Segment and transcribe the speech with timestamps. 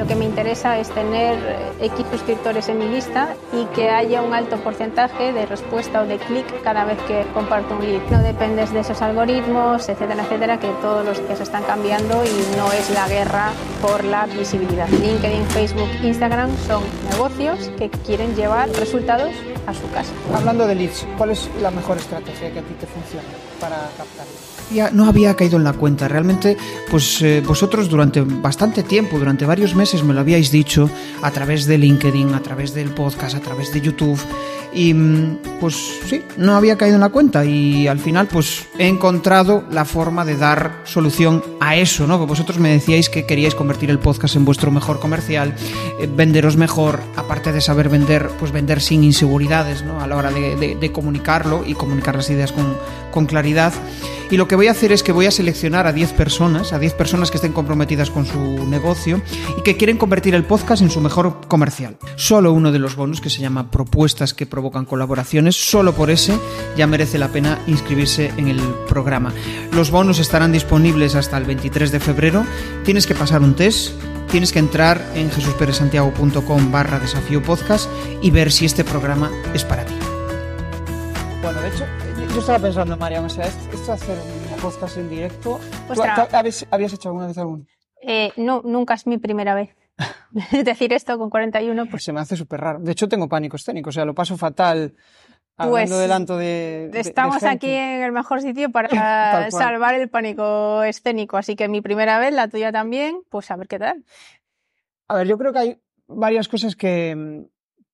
[0.00, 1.36] Lo que me interesa es tener
[1.78, 6.16] X suscriptores en mi lista y que haya un alto porcentaje de respuesta o de
[6.16, 8.00] clic cada vez que comparto un lead.
[8.10, 12.72] No dependes de esos algoritmos, etcétera, etcétera, que todos los días están cambiando y no
[12.72, 13.50] es la guerra
[13.82, 14.88] por la visibilidad.
[14.88, 19.34] LinkedIn, Facebook, Instagram son negocios que quieren llevar resultados
[19.66, 20.12] a su casa.
[20.34, 23.28] Hablando de leads, ¿cuál es la mejor estrategia que a ti te funciona
[23.60, 24.59] para captarlos?
[24.92, 26.06] No había caído en la cuenta.
[26.06, 26.56] Realmente,
[26.90, 30.88] pues eh, vosotros durante bastante tiempo, durante varios meses me lo habíais dicho
[31.22, 34.20] a través de LinkedIn, a través del podcast, a través de YouTube.
[34.72, 38.88] Y mm, pues sí, no había caído en la cuenta y al final pues he
[38.88, 42.24] encontrado la forma de dar solución a eso, ¿no?
[42.26, 45.54] Vosotros me decíais que queríais convertir el podcast en vuestro mejor comercial,
[46.00, 50.00] eh, venderos mejor, aparte de saber vender, pues vender sin inseguridades, ¿no?
[50.00, 52.76] A la hora de, comunicarlo y comunicar las ideas con,
[53.12, 53.72] con claridad.
[54.30, 56.78] Y lo que voy a hacer es que voy a seleccionar a 10 personas, a
[56.78, 59.20] 10 personas que estén comprometidas con su negocio
[59.58, 61.96] y que quieren convertir el podcast en su mejor comercial.
[62.14, 66.38] Solo uno de los bonus que se llama propuestas que provocan colaboraciones, solo por ese
[66.76, 69.32] ya merece la pena inscribirse en el programa.
[69.72, 72.44] Los bonus estarán disponibles hasta el 23 de febrero.
[72.84, 73.92] Tienes que pasar un test
[74.30, 77.90] tienes que entrar en jesusperesantiago.com barra desafío podcast
[78.22, 79.94] y ver si este programa es para ti.
[81.42, 81.84] Bueno, de hecho,
[82.32, 84.16] yo estaba pensando, Mariam, o sea, esto hacer
[84.54, 85.58] un podcast en directo.
[85.88, 86.28] ¿tú- Ostras.
[86.30, 87.66] tú habías, habías hecho alguna vez algún?
[88.06, 89.70] Eh, no, nunca es mi primera vez.
[90.64, 92.78] Decir esto con 41, Pues se me hace súper raro.
[92.80, 94.94] De hecho, tengo pánico escénico, o sea, lo paso fatal
[95.56, 100.82] hablando Pues, delante de, de- estamos aquí en el mejor sitio para salvar el pánico
[100.82, 101.36] escénico.
[101.36, 104.04] Así que mi primera vez, la tuya también, pues a ver qué tal.
[105.08, 107.44] A ver, yo creo que hay varias cosas que,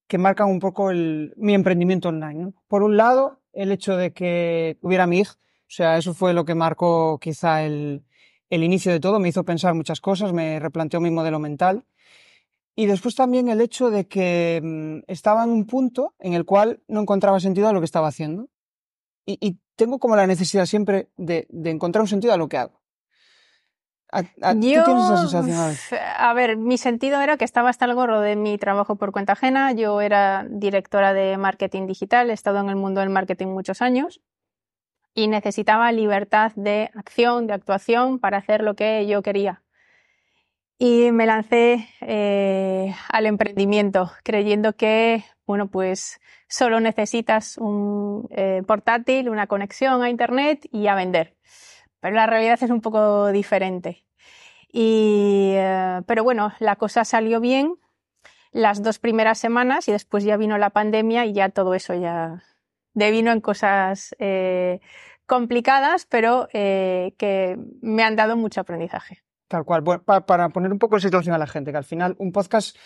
[0.06, 2.34] que marcan un poco el, mi emprendimiento online.
[2.34, 2.52] ¿no?
[2.68, 5.34] Por un lado, el hecho de que hubiera MIG, o
[5.68, 8.04] sea, eso fue lo que marcó quizá el,
[8.50, 11.84] el inicio de todo, me hizo pensar muchas cosas, me replanteó mi modelo mental.
[12.74, 16.82] Y después también el hecho de que mm, estaba en un punto en el cual
[16.88, 18.48] no encontraba sentido a lo que estaba haciendo.
[19.24, 22.58] Y, y tengo como la necesidad siempre de, de encontrar un sentido a lo que
[22.58, 22.80] hago.
[24.12, 25.58] ¿A- a- ¿Tú tienes esa sensación?
[25.58, 25.72] A ver.
[25.74, 29.10] uf, a ver, mi sentido era que estaba hasta el gorro de mi trabajo por
[29.10, 29.72] cuenta ajena.
[29.72, 34.20] Yo era directora de marketing digital, he estado en el mundo del marketing muchos años
[35.16, 39.62] y necesitaba libertad de acción, de actuación para hacer lo que yo quería.
[40.78, 49.30] Y me lancé eh, al emprendimiento, creyendo que, bueno, pues solo necesitas un eh, portátil,
[49.30, 51.34] una conexión a Internet y a vender.
[52.00, 54.04] Pero la realidad es un poco diferente.
[54.70, 57.76] Y, eh, pero bueno, la cosa salió bien
[58.52, 62.42] las dos primeras semanas y después ya vino la pandemia y ya todo eso ya
[62.96, 64.80] devino en cosas eh,
[65.26, 69.22] complicadas, pero eh, que me han dado mucho aprendizaje.
[69.48, 69.82] Tal cual.
[69.82, 72.32] Bueno, pa- para poner un poco en situación a la gente, que al final un
[72.32, 72.76] podcast,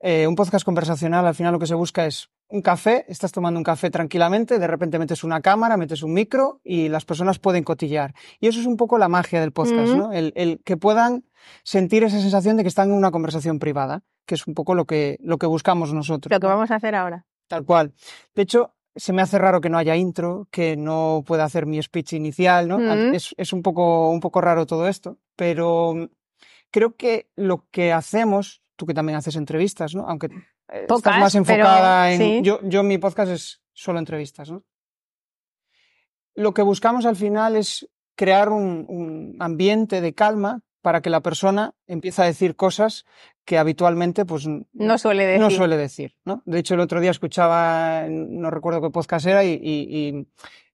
[0.00, 3.58] eh, un podcast conversacional, al final lo que se busca es un café, estás tomando
[3.58, 7.64] un café tranquilamente, de repente metes una cámara, metes un micro y las personas pueden
[7.64, 8.14] cotillar.
[8.40, 9.94] Y eso es un poco la magia del podcast.
[9.94, 10.12] ¿no?
[10.12, 11.24] El, el que puedan
[11.62, 14.84] sentir esa sensación de que están en una conversación privada, que es un poco lo
[14.84, 16.30] que, lo que buscamos nosotros.
[16.30, 17.24] Lo que vamos a hacer ahora.
[17.48, 17.94] Tal cual.
[18.34, 21.82] De hecho, se me hace raro que no haya intro, que no pueda hacer mi
[21.82, 22.78] speech inicial, ¿no?
[22.78, 23.14] Mm.
[23.14, 26.04] Es, es un, poco, un poco raro todo esto, pero mm,
[26.70, 30.06] creo que lo que hacemos, tú que también haces entrevistas, ¿no?
[30.06, 30.26] Aunque
[30.68, 32.18] eh, Pocas, estás más pero enfocada en...
[32.18, 32.40] sí.
[32.42, 34.64] Yo, yo mi podcast es solo entrevistas, ¿no?
[36.34, 41.20] Lo que buscamos al final es crear un, un ambiente de calma para que la
[41.20, 43.04] persona empiece a decir cosas
[43.44, 45.40] que habitualmente pues No suele decir.
[45.40, 46.42] no suele decir, ¿no?
[46.44, 49.86] De hecho, el otro día escuchaba, no recuerdo qué podcast era, y, y-
[50.18, 50.26] y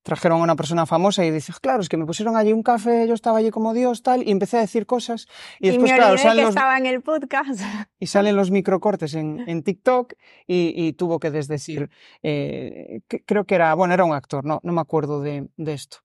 [0.02, 3.06] trajeron a una persona famosa y dice, claro, es que me pusieron allí un café,
[3.06, 5.26] yo estaba allí como Dios, tal, y empecé a decir cosas,
[5.60, 7.60] y Y, después, me claro, salen que los, estaba en el podcast.
[7.98, 10.14] y salen los microcortes en, en TikTok,
[10.46, 11.90] y, y tuvo que desdecir,
[12.22, 15.72] eh, que- creo que era, bueno, era un actor, no, no me acuerdo de, de
[15.74, 15.98] esto.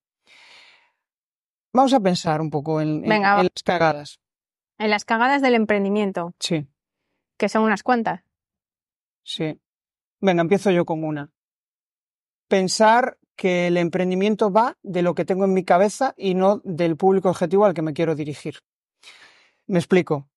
[1.74, 3.42] Vamos a pensar un poco en, en- Venga, va.
[3.42, 4.20] en las cagadas.
[4.78, 6.68] En las cagadas del emprendimiento, Sí,
[7.38, 8.22] que son unas cuantas.
[9.24, 9.60] sí.
[10.20, 11.32] Venga, empiezo yo con una.
[12.48, 16.96] Pensar que el emprendimiento va de lo que tengo en mi cabeza y no del
[16.96, 18.60] público objetivo al que me quiero dirigir.
[19.68, 20.30] Me explico.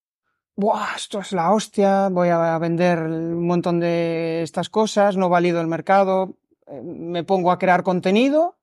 [0.55, 5.61] Buah, esto es la hostia, voy a vender un montón de estas cosas, no valido
[5.61, 6.35] el mercado,
[6.65, 8.56] eh, me pongo a crear contenido,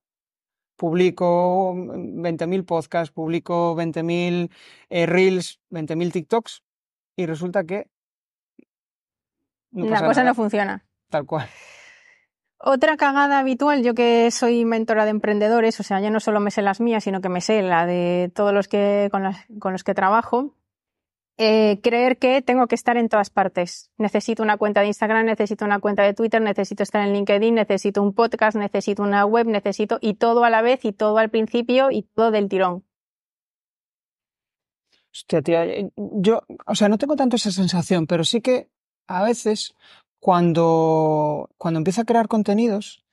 [0.76, 4.50] publico 20.000 podcasts, publico 20.000
[4.90, 6.62] eh, reels, 20.000 TikToks
[7.16, 7.88] y resulta que
[9.72, 10.84] no la cosa nada, no funciona.
[11.10, 11.48] tal cual.
[12.58, 16.50] Otra cagada habitual, yo que soy mentora de emprendedores, o sea, ya no solo me
[16.50, 19.72] sé las mías, sino que me sé la de todos los que con, las- con
[19.72, 20.54] los que trabajo,
[21.36, 23.90] eh, creer que tengo que estar en todas partes.
[23.98, 28.02] Necesito una cuenta de Instagram, necesito una cuenta de Twitter, necesito estar en LinkedIn, necesito
[28.02, 31.90] un podcast, necesito una web, necesito y todo a la vez y todo al principio
[31.90, 32.84] y todo del tirón.
[35.12, 38.68] Hostia, tía, eh, yo, o sea, no tengo tanto esa sensación, pero sí que
[39.06, 39.74] a veces
[40.20, 43.04] cuando, cuando empiezo a crear contenidos,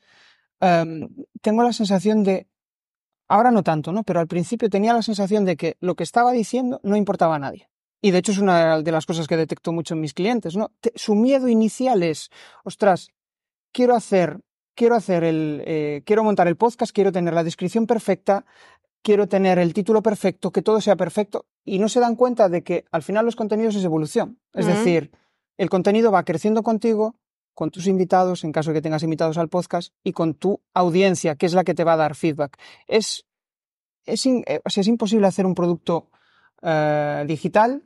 [0.60, 1.10] em,
[1.42, 2.48] tengo la sensación de,
[3.28, 4.04] ahora no tanto, ¿no?
[4.04, 7.40] Pero al principio tenía la sensación de que lo que estaba diciendo no importaba a
[7.40, 7.71] nadie.
[8.02, 10.72] Y de hecho es una de las cosas que detecto mucho en mis clientes, ¿no?
[10.96, 12.30] su miedo inicial es,
[12.64, 13.12] ostras,
[13.72, 14.40] quiero hacer,
[14.76, 18.46] quiero hacer el, eh, quiero montar el podcast, quiero tener la descripción perfecta,
[19.04, 22.64] quiero tener el título perfecto, que todo sea perfecto, y no se dan cuenta de
[22.64, 24.40] que al final los contenidos es evolución.
[24.54, 25.12] Es decir,
[25.58, 27.16] el contenido va creciendo contigo,
[27.54, 31.36] con tus invitados, en caso de que tengas invitados al podcast, y con tu audiencia,
[31.36, 32.58] que es la que te va a dar feedback.
[32.88, 33.26] Es,
[34.06, 36.10] es, eh, es imposible hacer un producto
[36.62, 37.84] eh, digital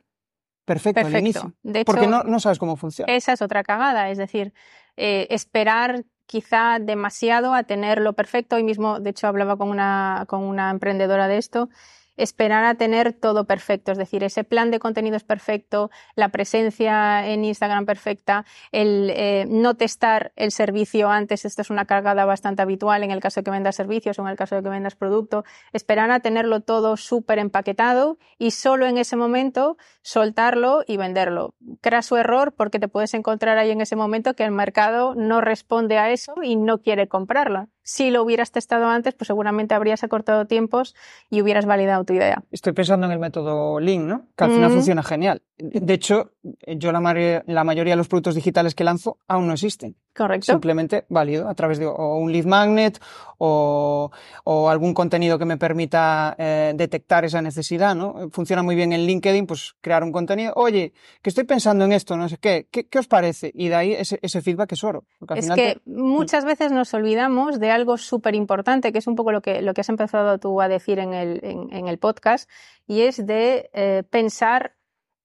[0.66, 1.54] perfecto, al inicio.
[1.86, 3.10] porque no, no, sabes cómo funciona.
[3.12, 4.52] Esa es otra cagada, es decir,
[4.96, 8.56] eh, esperar quizá demasiado a tenerlo perfecto.
[8.56, 11.70] Hoy mismo, de hecho, hablaba con una, con una emprendedora de esto
[12.16, 17.44] esperar a tener todo perfecto, es decir, ese plan de contenidos perfecto, la presencia en
[17.44, 23.02] Instagram perfecta, el eh, no testar el servicio antes, esto es una cargada bastante habitual
[23.02, 25.44] en el caso de que vendas servicios o en el caso de que vendas producto,
[25.72, 31.54] esperar a tenerlo todo súper empaquetado y solo en ese momento soltarlo y venderlo.
[31.80, 35.40] Crea su error porque te puedes encontrar ahí en ese momento que el mercado no
[35.40, 40.02] responde a eso y no quiere comprarla si lo hubieras testado antes, pues seguramente habrías
[40.02, 40.96] acortado tiempos
[41.30, 42.42] y hubieras validado tu idea.
[42.50, 44.26] Estoy pensando en el método Lean, ¿no?
[44.36, 45.42] Que al final funciona genial.
[45.56, 46.32] De hecho,
[46.66, 49.94] yo la, la, mayoría de los productos digitales que lanzo aún no existen.
[50.16, 50.52] Correcto.
[50.52, 52.98] Simplemente válido a través de un lead magnet
[53.38, 54.10] o,
[54.44, 58.30] o algún contenido que me permita eh, detectar esa necesidad, ¿no?
[58.30, 60.54] Funciona muy bien en LinkedIn, pues crear un contenido.
[60.56, 63.52] Oye, que estoy pensando en esto, no sé qué, ¿qué, qué os parece?
[63.54, 65.04] Y de ahí ese, ese feedback es oro.
[65.34, 69.42] Es que muchas veces nos olvidamos de algo súper importante, que es un poco lo
[69.42, 72.48] que, lo que has empezado tú a decir en el, en, el podcast,
[72.86, 74.75] y es de eh, pensar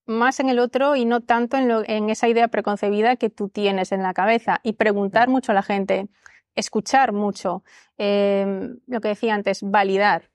[0.05, 3.49] más en el otro y no tanto en, lo, en esa idea preconcebida que tú
[3.49, 4.59] tienes en la cabeza.
[4.63, 6.07] Y preguntar mucho a la gente,
[6.55, 7.63] escuchar mucho,
[7.97, 10.29] em, lo que decía antes, validar.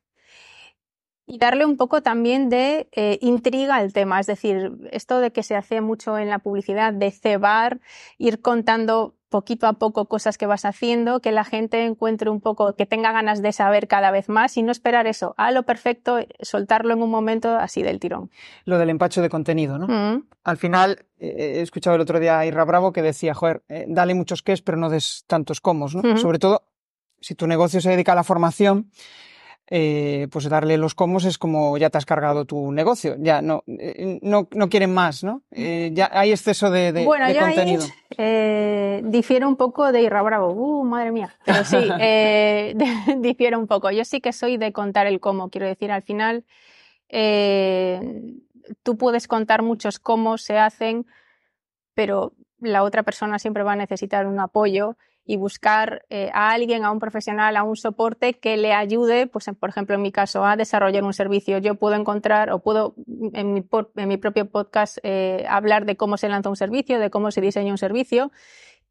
[1.28, 5.42] Y darle un poco también de eh, intriga al tema, es decir, esto de que
[5.42, 7.80] se hace mucho en la publicidad, de cebar,
[8.16, 12.74] ir contando poquito a poco cosas que vas haciendo, que la gente encuentre un poco,
[12.74, 16.18] que tenga ganas de saber cada vez más y no esperar eso, a lo perfecto,
[16.40, 18.30] soltarlo en un momento así del tirón.
[18.64, 19.86] Lo del empacho de contenido, ¿no?
[19.88, 20.26] Mm.
[20.44, 23.86] Al final, eh, he escuchado el otro día a Irra Bravo que decía, joder, eh,
[23.88, 26.16] dale muchos ques, pero no des tantos comos, ¿no?
[26.18, 26.62] Sobre todo,
[27.20, 28.90] si tu negocio se dedica a la formación,
[29.68, 33.64] eh, pues darle los comos es como ya te has cargado tu negocio, ya no,
[33.66, 35.42] eh, no, no quieren más, ¿no?
[35.50, 37.84] Eh, ya hay exceso de, de, bueno, de contenido.
[38.16, 42.74] eh, difiere un poco de Irra Bravo, uh, madre mía, pero sí, eh,
[43.18, 43.90] difiere un poco.
[43.90, 46.44] Yo sí que soy de contar el cómo, quiero decir, al final
[48.82, 51.06] tú puedes contar muchos cómo se hacen,
[51.94, 56.84] pero la otra persona siempre va a necesitar un apoyo y buscar eh, a alguien,
[56.84, 60.44] a un profesional, a un soporte que le ayude, pues por ejemplo en mi caso,
[60.44, 61.58] a desarrollar un servicio.
[61.58, 62.94] Yo puedo encontrar o puedo
[63.32, 67.40] en mi, propio podcast eh, hablar de cómo se lanza un servicio, de cómo se
[67.40, 68.30] diseña un servicio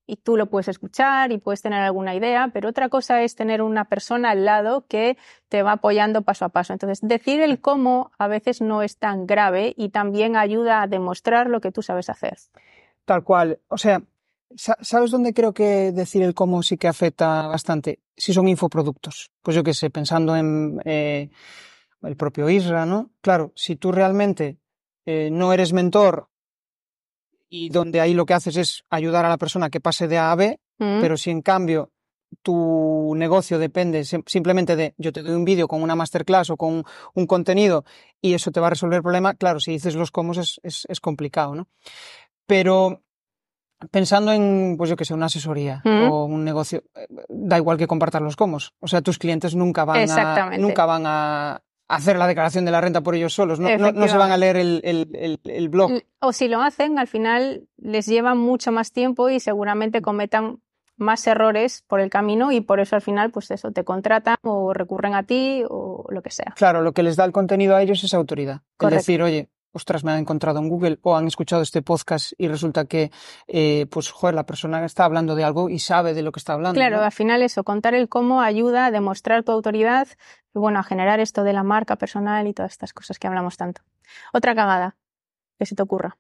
[0.07, 3.62] y tú lo puedes escuchar y puedes tener alguna idea, pero otra cosa es tener
[3.62, 5.17] una persona al lado que
[5.50, 6.74] te va apoyando paso a paso.
[6.74, 11.50] Entonces, decir el cómo a veces no es tan grave y también ayuda a demostrar
[11.50, 12.38] lo que tú sabes hacer.
[13.05, 13.60] Tal cual.
[13.67, 14.01] O sea,
[14.55, 18.00] ¿Sabes dónde creo que decir el cómo sí que afecta bastante?
[18.15, 19.31] Si son infoproductos.
[19.41, 21.29] Pues yo qué sé, pensando en eh,
[22.01, 23.12] el propio Isra, ¿no?
[23.21, 24.57] Claro, si tú realmente
[25.05, 26.29] eh, no eres mentor
[27.50, 30.31] y donde ahí lo que haces es ayudar a la persona que pase de A
[30.31, 31.01] a B, mm.
[31.01, 31.91] pero si en cambio
[32.41, 36.83] tu negocio depende simplemente de yo te doy un vídeo con una masterclass o con
[37.13, 37.85] un contenido
[38.21, 40.85] y eso te va a resolver el problema, claro, si dices los cómo es, es,
[40.89, 41.67] es complicado, ¿no?
[42.45, 43.04] Pero
[43.91, 47.88] pensando en, pues yo que sé, una asesoría o un negocio, eh, da igual que
[47.88, 48.74] compartas los comos.
[48.79, 52.82] O sea, tus clientes nunca van a, nunca van a hacer la declaración de la
[52.82, 55.91] renta por ellos solos, no, no, se van a leer el, el, el, blog.
[56.20, 60.62] O si lo hacen, al final les lleva mucho más tiempo y seguramente cometan
[60.98, 64.74] más errores por el camino y por eso al final pues eso te contratan o
[64.74, 66.53] recurren a ti o lo que sea.
[66.55, 68.62] Claro, lo que les da el contenido a ellos es autoridad.
[68.79, 72.48] Es decir, oye, ostras, me han encontrado en Google o han escuchado este podcast y
[72.48, 73.12] resulta que,
[73.48, 76.53] eh, pues, joder, la persona está hablando de algo y sabe de lo que está
[76.53, 76.75] hablando.
[76.79, 80.08] Claro, al final eso, contar el cómo ayuda a demostrar tu autoridad
[80.53, 83.58] y, bueno, a generar esto de la marca personal y todas estas cosas que hablamos
[83.58, 83.82] tanto.
[84.34, 84.96] Otra cagada.
[85.60, 86.17] que se te ocurra.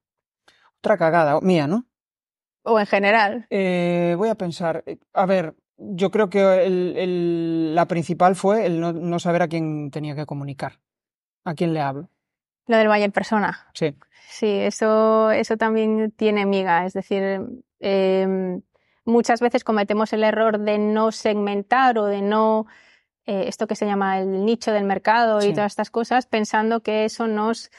[0.79, 1.85] Otra cagada mía, ¿no?
[2.63, 3.45] O en general.
[3.49, 4.81] Eh, voy a pensar.
[4.85, 9.41] eh, A ver, yo creo que el- el- la principal fue el no, no saber
[9.41, 10.79] a quién tenía que comunicar.
[11.43, 12.09] ¿A quién le hablo?
[12.67, 13.67] Lo del valle en persona.
[13.73, 13.95] Sí.
[14.29, 16.85] Sí, eso, eso también tiene miga.
[16.85, 17.41] Es decir,
[17.79, 18.59] eh,
[19.05, 22.65] muchas veces cometemos el error de no segmentar o de no,
[23.25, 27.05] eh, esto que se llama el nicho del mercado y todas estas cosas, pensando que
[27.05, 27.71] eso nos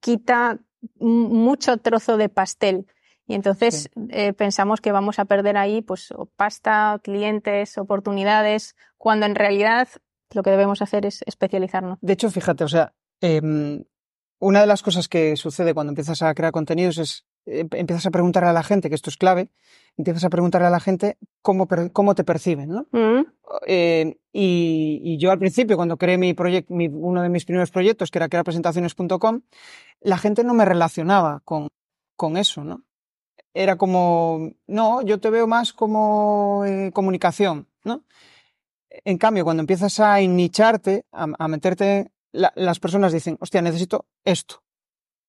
[0.00, 0.58] quita
[0.98, 2.86] mucho trozo de pastel.
[3.26, 9.26] Y entonces eh, pensamos que vamos a perder ahí pues o pasta, clientes, oportunidades, cuando
[9.26, 9.88] en realidad
[10.32, 11.98] lo que debemos hacer es especializarnos.
[12.00, 13.84] De hecho, fíjate, o sea, em,
[14.40, 18.10] una de las cosas que sucede cuando empiezas a crear contenidos es eh, empiezas a
[18.10, 19.48] preguntarle a la gente, que esto es clave,
[19.96, 22.86] empiezas a preguntarle a la gente cómo, cómo te perciben, ¿no?
[22.92, 23.24] Mm,
[23.66, 28.10] Eh, y, y yo al principio, cuando creé mi proyecto, uno de mis primeros proyectos,
[28.10, 29.40] que era crearpresentaciones.com,
[30.00, 31.68] la gente no me relacionaba con,
[32.16, 32.82] con eso, ¿no?
[33.54, 38.04] Era como, no, yo te veo más como eh, comunicación, ¿no?
[39.04, 44.06] En cambio, cuando empiezas a nicharte, a, a meterte, la- las personas dicen, hostia, necesito
[44.24, 44.62] esto.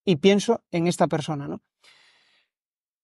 [0.05, 1.62] Y pienso en esta persona, ¿no?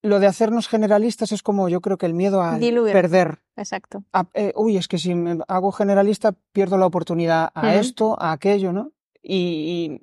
[0.04, 2.94] Lo de hacernos generalistas es como yo creo que el miedo a Diluir.
[2.94, 4.04] perder exacto.
[4.14, 8.32] a- eh, uy, es que si me hago generalista pierdo la oportunidad a esto, a
[8.32, 8.92] aquello, ¿no?
[9.22, 10.00] Y,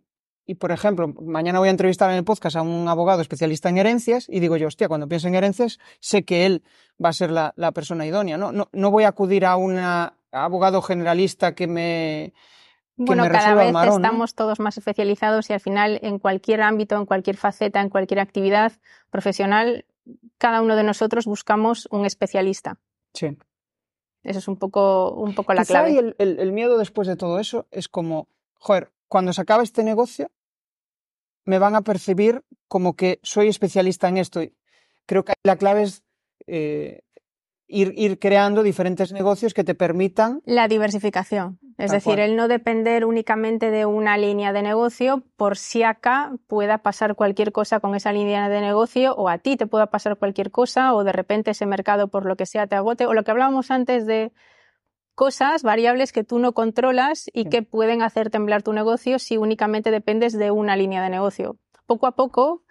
[0.47, 3.69] y, y, por ejemplo, mañana voy a entrevistar en el podcast a un abogado especialista
[3.69, 6.65] en herencias y digo yo, hostia, cuando pienso en herencias, sé que él
[7.03, 8.51] va a ser la, la persona idónea, ¿no?
[8.53, 8.69] ¿no?
[8.73, 9.79] No voy a acudir a un
[10.33, 12.35] abogado generalista que me...
[12.97, 17.37] Bueno, cada vez estamos todos más especializados y al final en cualquier ámbito, en cualquier
[17.37, 18.73] faceta, en cualquier actividad
[19.11, 19.85] profesional,
[20.39, 22.79] cada uno de nosotros buscamos un especialista.
[23.15, 23.37] Sí.
[24.23, 25.93] Eso es un poco, un poco la Quizá clave.
[25.93, 29.65] y el, el- el miedo después de todo eso es como, joder, cuando se acabe
[29.65, 30.31] este negocio,
[31.45, 34.41] me van a percibir como que soy especialista en esto.
[35.07, 36.03] Creo que la clave es
[36.47, 37.03] eh,
[37.75, 40.40] ir, ir creando diferentes negocios que te permitan.
[40.47, 41.59] La diversificación.
[41.76, 42.31] Es Tal decir, cual.
[42.31, 47.50] el no depender únicamente de una línea de negocio por si acá pueda pasar cualquier
[47.52, 51.02] cosa con esa línea de negocio o a ti te pueda pasar cualquier cosa o
[51.04, 54.07] de repente ese mercado por lo que sea te agote o lo que hablábamos antes
[54.07, 54.33] de
[55.16, 57.49] cosas, variables que tú no controlas y Sí.
[57.49, 61.57] que pueden hacer temblar tu negocio si únicamente dependes de una línea de negocio.
[61.87, 62.62] Poco a poco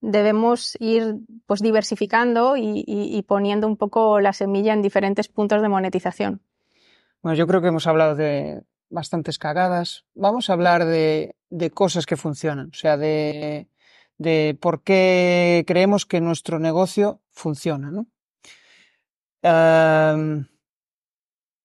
[0.00, 1.16] debemos ir
[1.46, 6.40] pues diversificando y, y- y poniendo un poco la semilla en diferentes puntos de monetización.
[7.22, 10.04] Bueno, yo creo que hemos hablado de bastantes cagadas.
[10.14, 13.68] Vamos a hablar de, de cosas que funcionan, o sea, de,
[14.18, 18.06] de por qué creemos que nuestro negocio funciona, ¿no?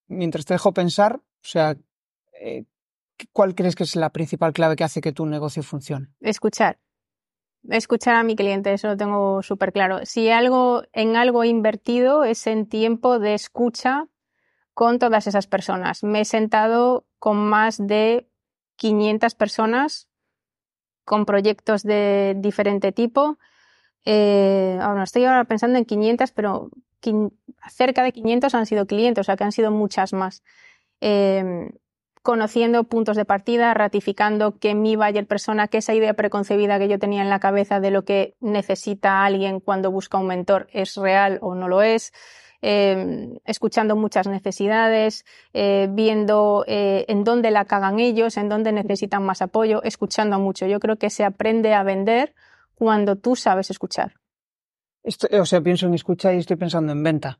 [0.07, 1.75] Mientras te dejo pensar, o sea,
[2.39, 2.65] eh,
[3.31, 6.09] ¿cuál crees que es la principal clave que hace que tu negocio funcione?
[6.19, 6.77] Escuchar.
[7.69, 10.05] Escuchar a mi cliente, eso lo tengo súper claro.
[10.05, 14.07] Si algo, en algo he invertido es en tiempo de escucha
[14.73, 16.03] con todas esas personas.
[16.03, 18.29] Me he sentado con más de
[18.75, 20.09] 500 personas
[21.05, 23.37] con proyectos de diferente tipo.
[24.03, 26.69] Eh, estoy ahora pensando en 500, pero
[27.69, 30.43] cerca de 500 han sido clientes, o sea que han sido muchas más.
[31.01, 31.71] Eh,
[32.25, 36.99] conociendo puntos de partida, ratificando que mi buyer persona, que esa idea preconcebida que yo
[36.99, 41.37] tenía en la cabeza de lo que necesita alguien cuando busca un mentor es real
[41.41, 42.11] o no lo es,
[42.63, 49.23] eh, escuchando muchas necesidades, eh, viendo eh, en dónde la cagan ellos, en dónde necesitan
[49.23, 50.65] más apoyo, escuchando mucho.
[50.65, 52.33] Yo creo que se aprende a vender
[52.73, 54.15] cuando tú sabes escuchar.
[55.03, 57.39] Esto- o sea, pienso en escucha y estoy pensando en venta.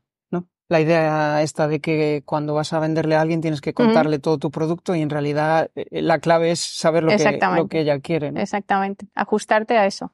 [0.68, 4.38] La idea esta de que cuando vas a venderle a alguien tienes que contarle todo
[4.38, 8.00] tu producto y en realidad eh, la clave es saber lo que, lo que ella
[8.00, 8.40] quiere, ¿no?
[8.40, 9.06] Exactamente.
[9.14, 10.12] Ajustarte a eso.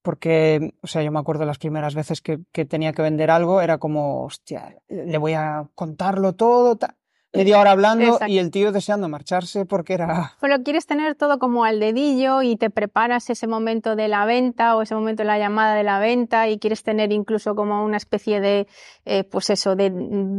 [0.00, 3.60] Porque, o sea, yo me acuerdo las primeras veces que, que tenía que vender algo,
[3.60, 6.96] era como, hostia, le voy a contarlo todo, ta-
[7.32, 8.26] media hora hablando Exacto.
[8.32, 10.32] y el tío deseando marcharse porque era...
[10.40, 14.76] Pero quieres tener todo como al dedillo y te preparas ese momento de la venta
[14.76, 17.96] o ese momento de la llamada de la venta y quieres tener incluso como una
[17.98, 18.66] especie de,
[19.04, 19.92] eh, pues eso, de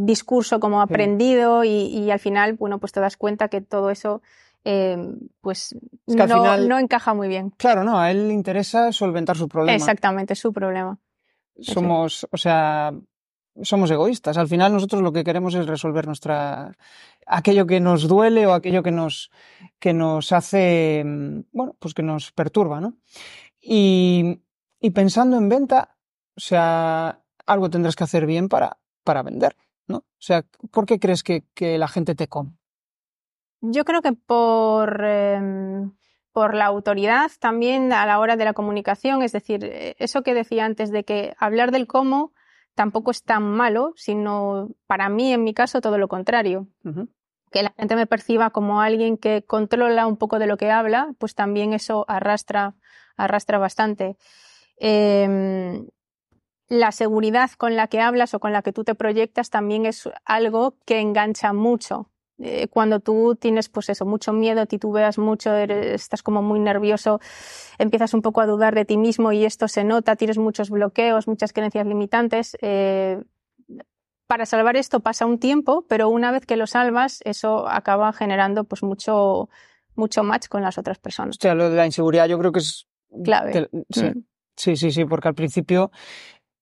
[0.04, 4.22] discurso como aprendido y, y al final, bueno, pues te das cuenta que todo eso,
[4.66, 4.98] eh,
[5.42, 5.76] pues
[6.08, 7.52] Es que al no, final- no encaja muy bien.
[7.52, 9.76] Claro, no, a él le interesa solventar su problema.
[9.76, 10.98] Exactamente, su problema.
[11.62, 12.94] Somos, o sea,
[13.64, 14.38] somos egoístas.
[14.38, 16.76] Al final nosotros lo que queremos es resolver nuestra
[17.26, 19.32] aquello que nos duele o aquello que nos
[19.80, 22.96] que nos hace, mm, bueno, pues que nos perturba, ¿no?
[23.62, 24.42] Y,
[24.80, 25.98] y pensando en venta,
[26.36, 29.56] o sea, algo tendrás que hacer bien para, para vender,
[29.88, 29.98] ¿no?
[29.98, 32.52] O sea, ¿por qué crees que, que la gente te come?
[33.62, 35.90] Yo creo que por, eh,
[36.32, 40.34] por la autoridad también a la hora de la comunicación, es decir, eh, eso que
[40.34, 42.32] decía antes de que hablar del cómo
[42.76, 46.68] tampoco es tan malo, sino para mí, en mi caso, todo lo contrario.
[47.52, 51.14] Que la gente me perciba como alguien que controla un poco de lo que habla,
[51.18, 52.76] pues también eso arrastra,
[53.18, 54.18] arrastra bastante.
[54.78, 55.88] Em,
[56.68, 60.08] la seguridad con la que hablas o con la que tú te proyectas también es
[60.24, 62.12] algo que engancha mucho.
[62.42, 67.20] Eh, cuando tú tienes, pues eso, mucho miedo, titubeas mucho, estás como muy nervioso,
[67.78, 71.28] empiezas un poco a dudar de ti mismo y esto se nota, tienes muchos bloqueos,
[71.28, 72.58] muchas creencias limitantes.
[72.62, 73.22] Eh,
[74.28, 78.64] para salvar esto pasa un tiempo, pero una vez que lo salvas, eso acaba generando
[78.64, 79.50] pues mucho,
[79.96, 81.36] mucho match con las otras personas.
[81.38, 82.88] O sea, lo de la inseguridad yo creo que es
[83.24, 83.70] clave.
[83.90, 84.06] sí.
[84.06, 84.24] Mm.
[84.56, 85.92] sí, sí, sí, porque al principio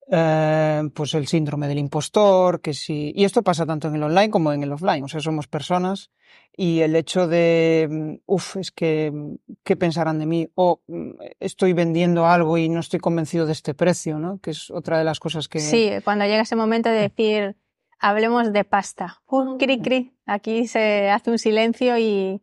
[0.09, 3.11] eh, pues el síndrome del impostor, que sí.
[3.15, 5.03] Y esto pasa tanto en el online como en el offline.
[5.03, 6.11] O sea, somos personas
[6.55, 10.47] y el hecho de, mm, uff, es que, mm, ¿qué pensarán de mí?
[10.55, 14.39] O mm, estoy vendiendo algo y no estoy convencido de este precio, ¿no?
[14.39, 15.59] Que es otra de las cosas que.
[15.59, 17.57] Sí, cuando llega ese momento de decir,
[17.99, 19.21] hablemos de pasta.
[19.27, 20.13] Un cri cri.
[20.25, 22.41] Aquí se hace un silencio y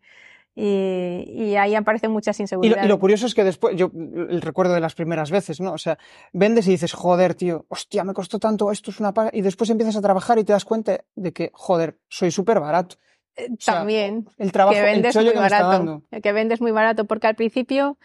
[0.56, 2.84] y, ahí aparecen muchas inseguridades.
[2.84, 5.72] Y lo, curioso es que después, yo el recuerdo de las primeras veces, ¿no?
[5.72, 5.98] O sea,
[6.32, 9.70] vendes y dices, joder, tío, hostia, me costó tanto, esto es una paga, y después
[9.70, 12.96] empiezas a trabajar y te das cuenta de que, joder, soy súper barato.
[13.36, 14.28] Eh, también.
[14.38, 16.02] El trabajo, que vendes muy barato.
[16.22, 17.98] Que vendes muy barato, porque al principio,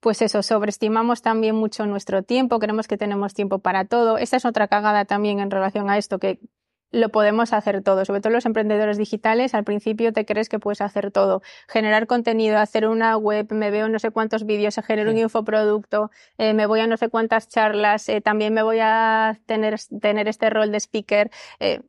[0.00, 4.18] pues eso, sobreestimamos también mucho nuestro tiempo, creemos que tenemos tiempo para todo.
[4.18, 6.40] Esta es otra cagada también en relación a esto, que
[6.92, 10.80] lo podemos hacer todo, sobre todo los emprendedores digitales, al principio te crees que puedes
[10.80, 15.18] hacer todo, generar contenido, hacer una web, me veo no sé cuántos vídeos, genero un
[15.18, 19.78] infoproducto, eh, me voy a no sé cuántas charlas, eh, también me voy a tener,
[20.00, 21.30] tener este rol de speaker,
[21.60, 21.80] eh,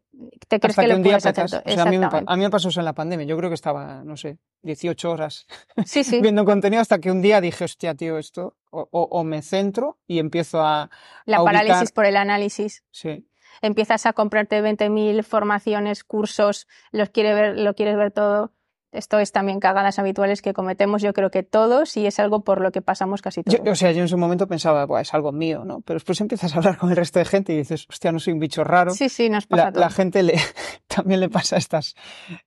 [0.47, 1.61] te crees que, lo puedes hacer todo.
[1.65, 4.03] a, mí me, a, mí me, pasó eso en la pandemia, yo creo que estaba,
[4.03, 5.47] no sé, 18 horas
[5.85, 6.19] sí, sí.
[6.21, 10.19] viendo contenido hasta que un día dije, hostia, tío, esto, o, o, me centro y
[10.19, 10.89] empiezo a...
[11.25, 12.83] La parálisis por el análisis.
[12.91, 13.25] Sí
[13.61, 18.51] empiezas a comprarte 20.000 formaciones, cursos, los quiere ver, lo quieres ver todo.
[18.91, 22.59] Esto es también cagadas habituales que cometemos, yo creo que todos, y es algo por
[22.59, 23.65] lo que pasamos casi todos.
[23.65, 25.79] o sea, yo en su momento pensaba, es algo mío, ¿no?
[25.81, 28.33] Pero después empiezas a hablar con el resto de gente y dices, hostia, no soy
[28.33, 28.91] un bicho raro.
[28.91, 30.35] Sí, sí, nos pasa la, la gente le,
[30.87, 31.95] también le pasa estas,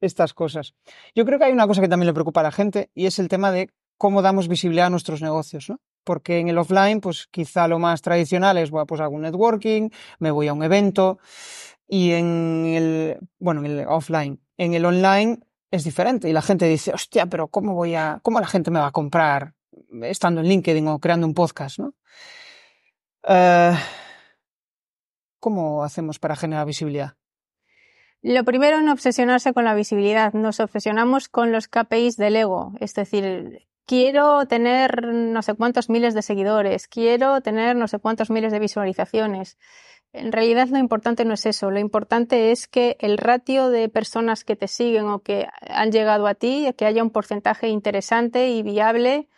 [0.03, 0.75] estas cosas.
[1.15, 3.19] Yo creo que hay una cosa que también le preocupa a la gente y es
[3.19, 5.81] el tema de cómo damos visibilidad a nuestros negocios, ¿no?
[6.05, 9.91] Porque en el offline, pues quizá lo más tradicional es, bueno, pues hago un networking,
[10.19, 11.19] me voy a un evento,
[11.89, 15.41] y en el, bueno, en el offline, en el online
[15.71, 18.79] es diferente, y la gente dice, hostia, pero ¿cómo voy a, cómo la gente me
[18.79, 19.55] va a comprar
[20.03, 21.95] estando en LinkedIn o creando un podcast, no?
[23.27, 23.75] Uh,
[25.41, 27.17] ¿Cómo hacemos para generar visibilidad?
[28.23, 30.33] Lo primero, no obsesionarse con la visibilidad.
[30.33, 32.73] Nos obsesionamos con los KPIs del ego.
[32.81, 38.31] Es decir, quiero tener no sé cuántos miles de seguidores, quiero tener no sé cuántos
[38.31, 39.59] miles de visualizaciones.
[40.13, 44.45] En realidad lo importante no es eso, lo importante es que el ratio de personas
[44.45, 48.63] que te siguen o que han llegado a ti, que haya un porcentaje interesante y
[48.63, 49.29] viable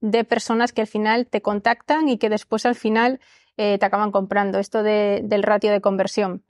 [0.00, 3.20] de personas que al final te contactan y que después al final
[3.56, 4.58] eh, te acaban comprando.
[4.58, 6.42] Esto del ratio de conversión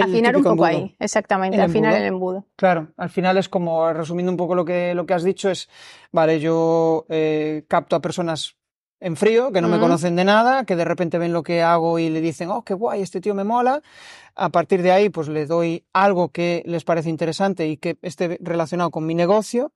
[0.00, 2.46] afinar un poco ahí, exactamente, afinar el embudo.
[2.56, 5.68] Claro, al final es como, resumiendo un poco lo que, lo que has dicho, es,
[6.12, 8.56] vale, yo eh, capto a personas
[9.00, 11.98] en frío, que no me conocen de nada, que de repente ven lo que hago
[11.98, 13.80] y le dicen, oh, qué guay, este tío me mola.
[14.34, 18.38] A partir de ahí, pues le doy algo que les parece interesante y que esté
[18.40, 19.72] relacionado con mi negocio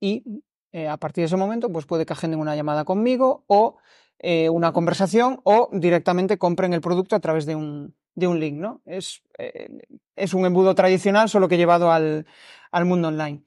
[0.00, 3.76] y eh, a partir de ese momento, pues puede que agenden una llamada conmigo o
[4.22, 8.56] eh, una conversación o directamente compren el producto a través de un, de un link,
[8.56, 8.80] ¿no?
[8.86, 9.68] Es, eh,
[10.14, 12.26] es un embudo tradicional, solo que llevado al,
[12.70, 13.42] al mundo online.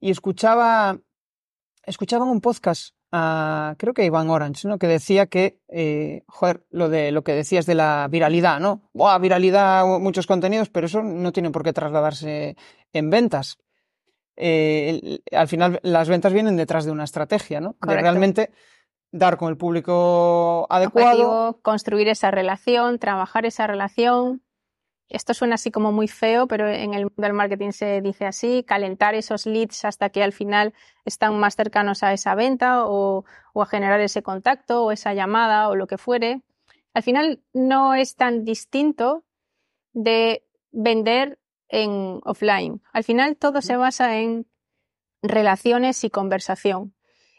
[0.00, 0.98] Y escuchaba,
[1.84, 4.78] escuchaba un podcast, creo que Iván Orange, ¿no?
[4.78, 8.82] Que decía que, eh, joder, lo de lo que decías de la viralidad, ¿no?
[8.92, 12.56] Buah, viralidad, muchos contenidos, pero eso no tiene por qué trasladarse
[12.92, 13.58] en ventas.
[14.36, 17.76] Eh, al final, las ventas vienen detrás de una estrategia, ¿no?
[17.80, 18.50] De realmente
[19.12, 21.60] dar con el público adecuado.
[21.62, 24.42] construir esa relación, trabajar esa relación.
[25.08, 28.62] Esto suena así como muy feo, pero en el mundo del marketing se dice así,
[28.62, 30.74] calentar esos leads hasta que al final
[31.06, 35.70] están más cercanos a esa venta o, o a generar ese contacto o esa llamada
[35.70, 36.42] o lo que fuere.
[36.92, 39.24] Al final no es tan distinto
[39.94, 42.82] de vender en offline.
[42.92, 44.46] Al final todo se basa en
[45.22, 46.94] relaciones y conversación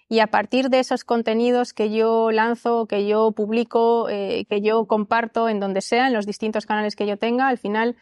[0.09, 4.85] y a partir de esos contenidos que yo lanzo, que yo publico, eh, que yo
[4.87, 7.95] comparto en donde sea, en los distintos canales que yo tenga, al final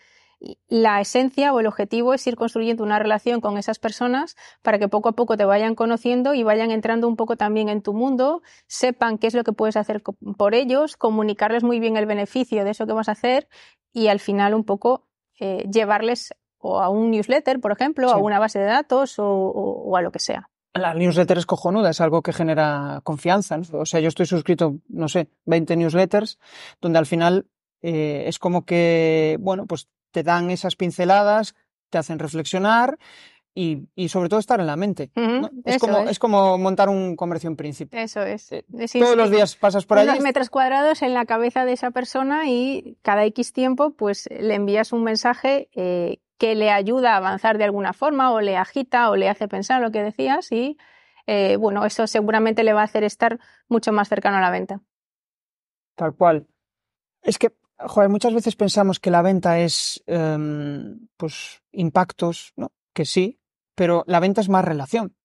[0.68, 4.88] la esencia o el objetivo es ir construyendo una relación con esas personas para que
[4.88, 8.42] poco a poco te vayan conociendo y vayan entrando un poco también en tu mundo,
[8.68, 10.04] sepan qué es lo que puedes hacer
[10.38, 13.48] por ellos, comunicarles muy bien el beneficio de eso que vas a hacer
[13.94, 15.08] y al final un poco
[15.40, 20.02] eh, llevarles o a un newsletter, por ejemplo, a una base de datos o, a
[20.02, 20.50] lo que sea.
[20.78, 23.60] La newsletter es cojonuda, es algo que genera confianza.
[23.74, 26.40] O sea, yo estoy suscrito, no sé, 20 newsletters,
[26.82, 27.48] donde al final
[27.82, 31.56] eh, es como que, bueno, pues te dan esas pinceladas,
[31.90, 32.98] te hacen reflexionar
[33.58, 35.10] y, y sobre todo estar en la mente.
[35.66, 36.20] es, como, es.
[36.20, 38.02] como montar un comercio en príncipe.
[38.02, 38.52] Eso es.
[38.52, 38.64] Eh,
[39.00, 40.20] todos los días pasas por allí.
[40.20, 44.94] metros cuadrados en la cabeza de esa persona y cada X tiempo pues le envías
[44.94, 49.16] un mensaje eh, que le ayuda a avanzar de alguna forma o le agita o
[49.16, 50.78] le hace pensar lo que decías y
[51.26, 54.82] eh, bueno, eso seguramente le va a hacer estar mucho más cercano a la venta.
[55.96, 56.48] Tal cual.
[57.22, 62.72] Es que joder, muchas veces pensamos que la venta es, em, pues, impactos, ¿no?
[62.94, 63.40] Que sí,
[63.76, 65.16] pero la venta es más relación.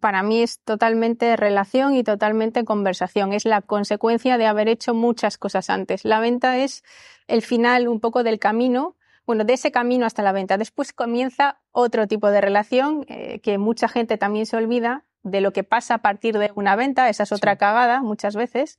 [0.00, 3.32] Para mí es totalmente relación y totalmente conversación.
[3.32, 6.04] Es la consecuencia de haber hecho muchas cosas antes.
[6.04, 6.82] La venta es
[7.26, 8.96] el final un poco del camino,
[9.28, 10.56] bueno, de ese camino hasta la venta.
[10.56, 15.52] Después comienza otro tipo de relación eh, que mucha gente también se olvida de lo
[15.52, 17.10] que pasa a partir de una venta.
[17.10, 18.78] Esa es otra cagada muchas veces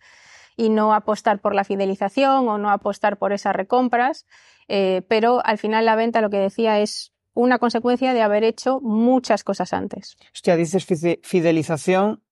[0.57, 4.25] y no apostar por la fidelización o no apostar por esas recompras,
[4.67, 8.79] eh, pero al final la venta, lo que decía, es una consecuencia de haber hecho
[8.81, 10.17] muchas cosas antes.
[10.33, 10.83] Hostia, dices
[11.21, 12.23] fidelización.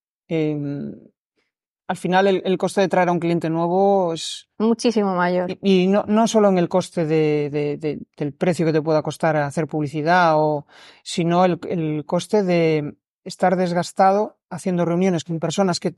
[1.87, 5.57] Al final el, coste de traer a un cliente nuevo es muchísimo mayor.
[5.61, 10.33] Y, no, no, solo en el coste del precio que te pueda costar hacer publicidad,
[10.35, 10.67] o,
[11.01, 15.95] sino el, el, coste de estar desgastado haciendo reuniones con personas que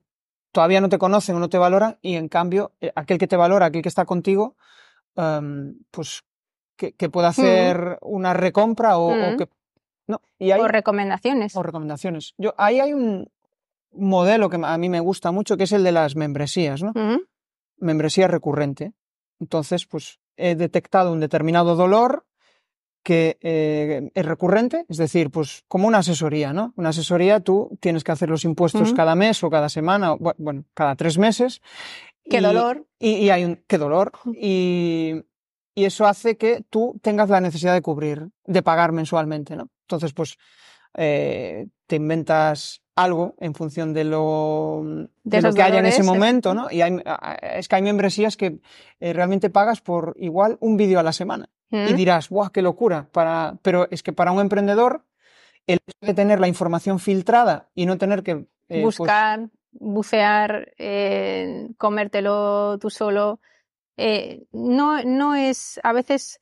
[0.51, 3.37] todavía no te conocen o no te valoran y en cambio eh, aquel que te
[3.37, 4.55] valora, aquel que está contigo,
[5.15, 6.23] em, pues
[6.75, 9.49] que, que pueda hacer una recompra o, que...
[10.07, 11.55] No, y hay, o recomendaciones.
[11.55, 12.33] O recomendaciones.
[12.37, 13.29] Yo, ahí hay un
[13.91, 16.93] modelo que a mí me gusta mucho, que es el de las membresías, ¿no?
[17.77, 18.93] Membresía recurrente.
[19.39, 22.25] Entonces, pues he detectado un determinado dolor
[23.03, 26.73] que eh, es recurrente, es decir, pues como una asesoría, ¿no?
[26.75, 30.65] Una asesoría, tú tienes que hacer los impuestos cada mes o cada semana, o, bueno,
[30.73, 31.61] cada tres meses.
[32.29, 32.85] Qué dolor.
[32.99, 34.11] Y, hay un, qué dolor.
[34.35, 35.23] Y,
[35.73, 39.69] y eso hace que tú tengas la necesidad de cubrir, de pagar mensualmente, ¿no?
[39.83, 40.37] Entonces, pues,
[40.95, 44.83] eh, te inventas algo en función de lo,
[45.23, 46.69] de, lo que haya en ese momento, ¿no?
[46.69, 47.01] Y hay,
[47.41, 48.59] es que hay membresías que
[48.99, 51.49] eh, realmente pagas por igual un vídeo a la semana.
[51.71, 53.07] Y dirás, ¡guau, qué locura!
[53.11, 53.57] Para...
[53.61, 55.05] Pero es que para un emprendedor,
[55.67, 58.47] el hecho de tener la información filtrada y no tener que...
[58.69, 63.39] Eh, pues Buscar, bucear, eh, comértelo tú solo,
[63.97, 65.79] eh, no, no es...
[65.83, 66.41] A veces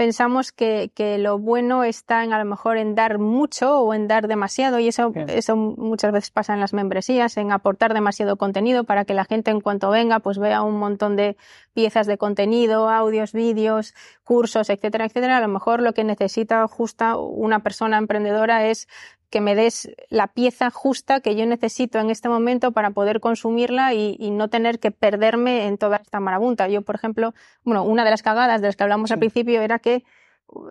[0.00, 4.08] pensamos que, que, lo bueno está en a lo mejor en dar mucho o en
[4.08, 8.84] dar demasiado y eso, eso muchas veces pasa en las membresías, en aportar demasiado contenido
[8.84, 11.36] para que la gente en cuanto venga pues vea un montón de
[11.74, 13.92] piezas de contenido, audios, vídeos,
[14.24, 15.36] cursos, etcétera, etcétera.
[15.36, 18.88] A lo mejor lo que necesita justa una persona emprendedora es
[19.30, 23.94] que me des la pieza justa que yo necesito en este momento para poder consumirla
[23.94, 26.68] y, no tener que perderme en toda esta marabunta.
[26.68, 29.78] Yo, por ejemplo, bueno, una de las cagadas de las que hablamos al principio era
[29.78, 30.04] que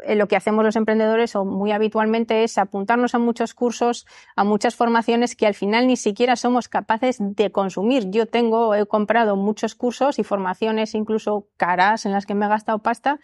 [0.03, 4.43] eh, lo que hacemos los emprendedores o muy habitualmente es apuntarnos a muchos cursos, a
[4.43, 8.09] muchas formaciones que al final ni siquiera somos capaces de consumir.
[8.09, 12.49] Yo tengo, he comprado muchos cursos y formaciones incluso caras en las que me he
[12.49, 13.19] gastado pasta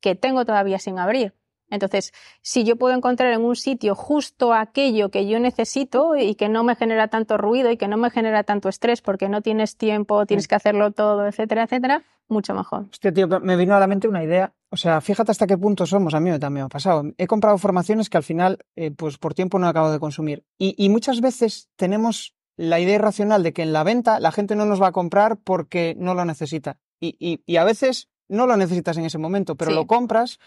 [0.00, 1.34] que tengo todavía sin abrir.
[1.70, 6.48] Entonces, si yo puedo encontrar en un sitio justo aquello que yo necesito y que
[6.48, 9.76] no me genera tanto ruido y que no me genera tanto estrés porque no tienes
[9.76, 12.86] tiempo, tienes que hacerlo todo, etcétera, etcétera, mucho mejor.
[12.90, 14.52] Hostia, tío, me vino a la mente una idea.
[14.70, 16.14] O sea, fíjate hasta qué punto somos.
[16.14, 17.04] A mí también me ha pasado.
[17.18, 20.44] He comprado formaciones que al final, eh, pues por tiempo no acabo de consumir.
[20.58, 24.64] Y, muchas veces tenemos la idea irracional de que en la venta la gente no
[24.66, 26.78] nos va a comprar porque no lo necesita.
[27.00, 30.38] Y, a veces no lo necesitas en ese momento, pero lo compras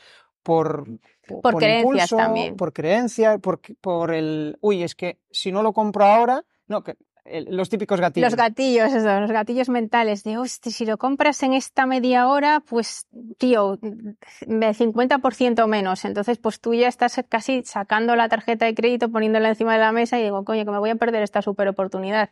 [0.41, 0.87] por,
[1.27, 2.55] por, creencias también.
[2.55, 6.95] Por creencia, por, por el, uy, es que si no lo compro ahora, no, que
[7.25, 8.31] los típicos gatillos.
[8.31, 12.61] Los gatillos, eso, los gatillos mentales de, hostia, si lo compras en esta media hora,
[12.67, 13.07] pues,
[13.37, 16.05] tío, 50% menos.
[16.05, 19.91] Entonces, pues tú ya estás casi sacando la tarjeta de crédito, poniéndola encima de la
[19.91, 22.31] mesa y digo, coño, que me voy a perder esta super oportunidad.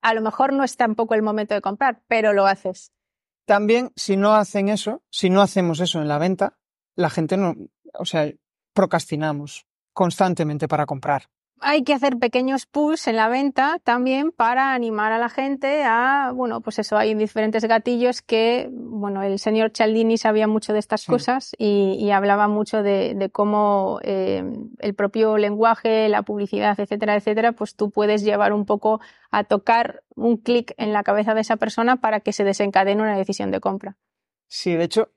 [0.00, 2.92] A lo mejor no es tampoco el momento de comprar, pero lo haces.
[3.44, 6.58] También, si no hacen eso, si no hacemos eso en la venta,
[6.94, 7.54] la gente no,
[7.94, 8.30] o sea,
[8.74, 11.22] procrastinamos constantemente para comprar.
[11.60, 16.30] hay que hacer pequeños pulls en la venta también para animar a la gente a,
[16.32, 21.00] bueno, pues eso, hay diferentes gatillos que, bueno, el señor Cialdini sabía mucho de estas
[21.00, 21.10] Sí.
[21.10, 24.44] cosas y, y hablaba mucho de, de cómo eh,
[24.78, 29.00] el propio lenguaje, la publicidad, etcétera, etcétera, pues tú puedes llevar un poco
[29.32, 33.16] a tocar un clic en la cabeza de esa persona para que se desencadene una
[33.18, 33.96] decisión de compra.
[34.46, 35.10] Sí, de hecho,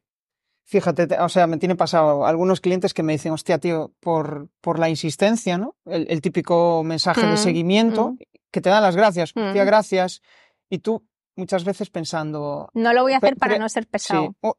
[0.63, 4.49] fíjate, te- o sea, me tiene pasado algunos clientes que me dicen, hostia, tío, por,
[4.61, 5.75] por la insistencia, ¿no?
[5.85, 8.17] El, el típico mensaje de Mm, seguimiento mm.
[8.51, 9.53] que te dan las gracias, Mm.
[9.53, 10.21] tía, gracias.
[10.69, 11.03] Y tú
[11.35, 14.35] muchas veces pensando, No lo voy a hacer para no ser sí, pesado.
[14.41, 14.55] oh,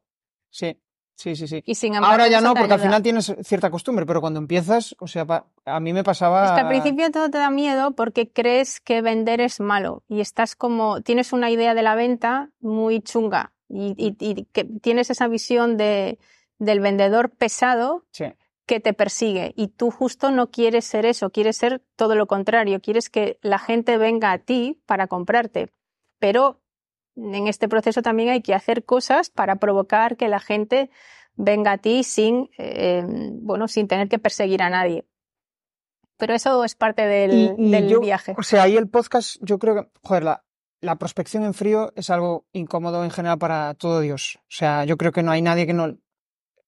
[0.49, 0.77] sí,
[1.15, 1.63] sí, sí, sí.
[1.65, 4.95] Y sin embargo, Ahora ya no, porque al final tienes cierta costumbre, pero cuando empiezas,
[4.99, 5.25] o sea,
[5.65, 6.53] a mí me pasaba...
[6.55, 10.55] Que al principio todo te da miedo porque crees que vender es malo y estás
[10.55, 15.27] como, tienes una idea de la venta muy chunga y, y- y que tienes esa
[15.27, 16.19] visión de,
[16.59, 18.25] del vendedor pesado Sí,
[18.65, 22.79] que te persigue y tú justo no quieres ser eso, quieres ser todo lo contrario,
[22.81, 25.69] quieres que la gente venga a ti para comprarte,
[26.19, 26.61] pero
[27.15, 30.89] en este proceso también hay que hacer cosas para provocar que la gente
[31.35, 33.03] venga a ti sin, eh,
[33.41, 35.05] bueno, sin tener que perseguir a nadie.
[36.17, 38.35] Pero eso es parte del, Y- y del yo- viaje.
[38.37, 40.43] O sea, ahí el podcast, yo creo que, joder, la,
[40.83, 44.37] la prospección en frío es algo incómodo en general para todo Dios.
[44.43, 45.97] O sea, yo creo que no hay nadie que no.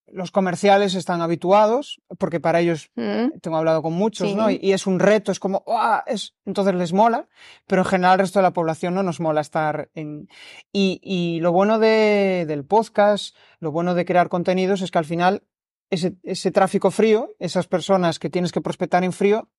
[0.07, 4.35] Los comerciales están habituados, porque para ellos Mm, tengo hablado con muchos, Sí.
[4.35, 4.49] ¿no?
[4.49, 6.03] Y, y es un reto, es como, ¡ah!
[6.07, 7.27] Es, entonces les mola,
[7.67, 10.29] pero en general el resto de la población no nos mola estar en.
[10.71, 15.05] Y, y lo bueno de, del podcast, lo bueno de crear contenidos es que al
[15.05, 15.43] final
[15.89, 19.49] ese, ese tráfico frío, esas personas que tienes que prospectar en frío,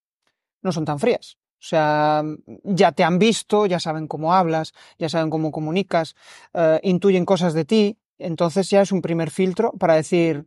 [0.62, 1.38] no son tan frías.
[1.58, 2.22] O sea,
[2.64, 6.14] ya te han visto, ya saben cómo hablas, ya saben cómo comunicas,
[6.54, 7.98] eh, intuyen cosas de ti.
[8.18, 10.46] Entonces ya es un primer filtro para decir,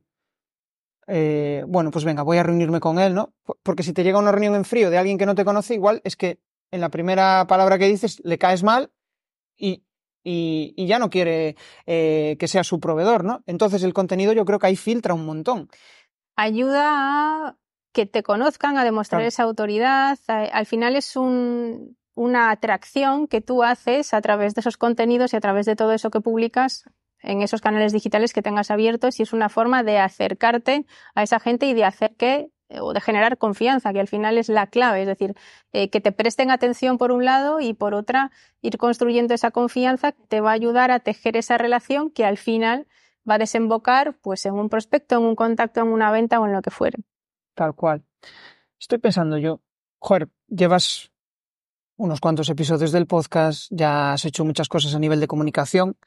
[1.08, 3.34] eh, bueno, pues venga, voy a reunirme con él, ¿no?
[3.44, 5.74] Por- Porque si te llega una reunión en frío de alguien que no te conoce,
[5.74, 6.40] igual es que
[6.72, 8.92] en la primera palabra que dices le caes mal
[9.58, 9.84] y,
[10.24, 11.56] y, y ya no quiere
[11.88, 13.42] eh, que sea su proveedor, ¿no?
[13.48, 15.70] Entonces el contenido yo creo que ahí filtra un montón.
[16.36, 17.58] Ayuda a
[17.92, 19.28] que te conozcan, a demostrar Claro.
[19.28, 20.18] esa autoridad.
[20.28, 25.38] Al final es un, una atracción que tú haces a través de esos contenidos y
[25.38, 26.84] a través de todo eso que publicas
[27.22, 31.40] en esos canales digitales que tengas abiertos y es una forma de acercarte a esa
[31.40, 32.50] gente y de hacer que
[32.82, 35.34] o de generar confianza, que al final es la clave, es decir,
[35.74, 40.12] eh, que te presten atención por un lado y por otra ir construyendo esa confianza
[40.12, 42.86] que te va a ayudar a tejer esa relación que al final
[43.28, 46.54] va a desembocar pues en un prospecto, en un contacto, en una venta o en
[46.54, 47.00] lo que fuere.
[47.56, 48.04] Tal cual.
[48.80, 49.62] Estoy pensando yo,
[50.00, 51.12] joder, llevas
[51.98, 55.98] unos cuantos episodios del podcast, ya has hecho muchas cosas a nivel de comunicación.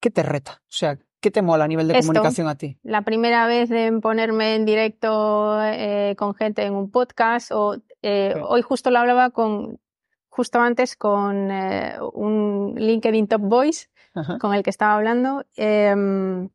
[0.00, 0.62] ¿Qué te reta?
[0.62, 2.06] O sea, ¿qué te mola a nivel de Esto.
[2.06, 2.78] comunicación a ti?
[2.82, 8.32] La primera vez en ponerme en directo eh, con gente en un podcast o eh,
[8.34, 8.40] Sí.
[8.42, 9.80] hoy justo lo hablaba con
[10.28, 14.38] justo antes con eh, un LinkedIn Top Voice Ajá.
[14.38, 16.48] con el que estaba hablando eh,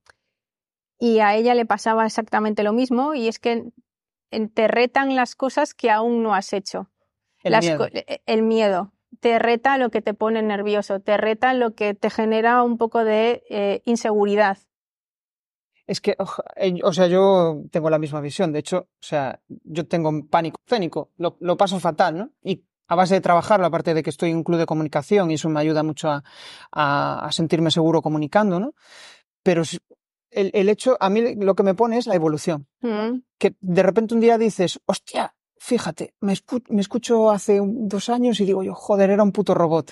[1.00, 3.66] y a ella le pasaba exactamente lo mismo y es que
[4.54, 6.90] te retan las cosas que aún no has hecho.
[7.44, 7.78] El Las miedo.
[7.80, 8.94] co- eh, el miedo.
[9.20, 13.04] Te reta lo que te pone nervioso, te reta lo que te genera un poco
[13.04, 14.58] de eh, inseguridad.
[15.86, 18.54] Es que, o sea, yo tengo la misma visión.
[18.54, 21.12] De hecho, o sea, yo tengo un pánico escénico.
[21.18, 22.30] Lo, lo paso fatal, ¿no?
[22.42, 25.34] Y a base de trabajarlo, aparte de que estoy en un club de comunicación y
[25.36, 26.24] eso me ayuda mucho a,
[26.72, 28.74] a- a sentirme seguro comunicando, ¿no?
[29.44, 29.80] Pero si-
[30.36, 32.68] el, el hecho, a mí lo que me pone es la evolución.
[32.82, 33.20] Mm.
[33.40, 38.10] que de repente un día dices, hostia, fíjate, me, escu- me escucho hace un- dos
[38.10, 39.92] años y digo yo, joder, era un puto robot.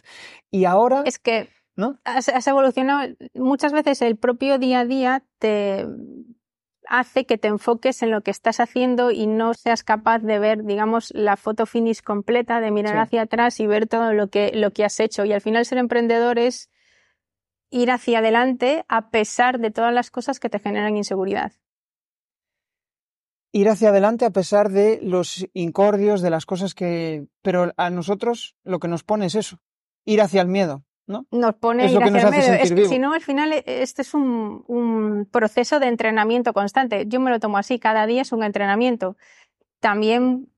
[0.50, 2.00] Y ahora, Es que ¿no?
[2.04, 3.14] has, has evolucionado.
[3.34, 5.86] Muchas veces el propio día a día te
[6.88, 10.64] hace que te enfoques en lo que estás haciendo y no seas capaz de ver,
[10.66, 13.00] digamos, la foto finish completa, de mirar Sí.
[13.00, 15.24] hacia atrás y ver todo lo que, lo que has hecho.
[15.24, 16.70] Y al final ser emprendedor es
[17.72, 21.54] ir hacia adelante a pesar de todas las cosas que te generan inseguridad.
[23.54, 27.26] Ir hacia adelante a pesar de los incordios, de las cosas que...
[27.42, 29.60] Pero a nosotros lo que nos pone es eso,
[30.06, 31.26] ir hacia el miedo, ¿no?
[31.32, 32.64] nos pone Es a lo ir nos hacia el medio.
[32.64, 37.06] Es que si no, al final eh, este es un, un proceso de entrenamiento constante.
[37.08, 39.18] Yo me lo tomo así, cada día es un entrenamiento.
[39.80, 40.50] También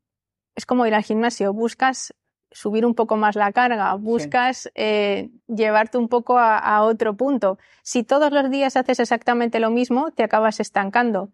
[0.56, 2.13] es como ir al gimnasio, buscas
[2.53, 7.57] subir un poco más la carga, buscas eh, llevarte un poco a, a otro punto.
[7.81, 11.29] Si todos los días haces exactamente lo mismo, te acabas estancando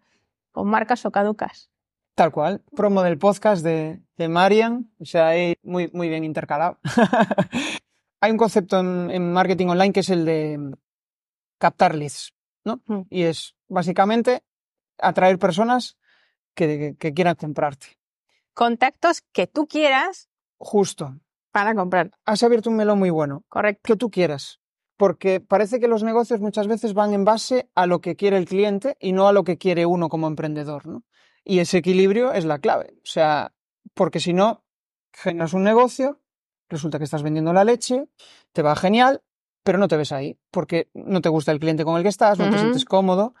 [0.52, 1.70] con marcas o caducas.
[2.14, 6.78] Tal cual, promo del podcast de, de Marian, o sea, ahí muy, muy bien intercalado.
[8.20, 10.72] Hay un concepto en, en marketing online que es el de mm,
[11.58, 12.80] captar leads, ¿no?
[12.86, 13.02] Mm.
[13.10, 14.42] Y es básicamente
[14.98, 15.96] atraer personas
[16.54, 17.98] que, que quieran comprarte.
[18.52, 20.29] contactos que tú quieras
[20.60, 21.16] Justo.
[21.52, 22.12] para comprar.
[22.26, 23.44] Has abierto un melón muy bueno.
[23.48, 23.80] Correcto.
[23.82, 24.60] Que tú quieras.
[24.96, 28.44] Porque parece que los negocios muchas veces van en base a lo que quiere el
[28.44, 31.04] cliente y no a lo que quiere uno como emprendedor, ¿no?
[31.42, 32.92] Y ese equilibrio es la clave.
[32.98, 33.52] O sea,
[33.94, 34.62] porque si no,
[35.12, 36.20] generas un negocio,
[36.68, 38.08] resulta que estás vendiendo la leche,
[38.52, 39.22] te va genial,
[39.64, 42.38] pero no te ves ahí, porque no te gusta el cliente con el que estás,
[42.38, 43.34] no te sientes cómodo.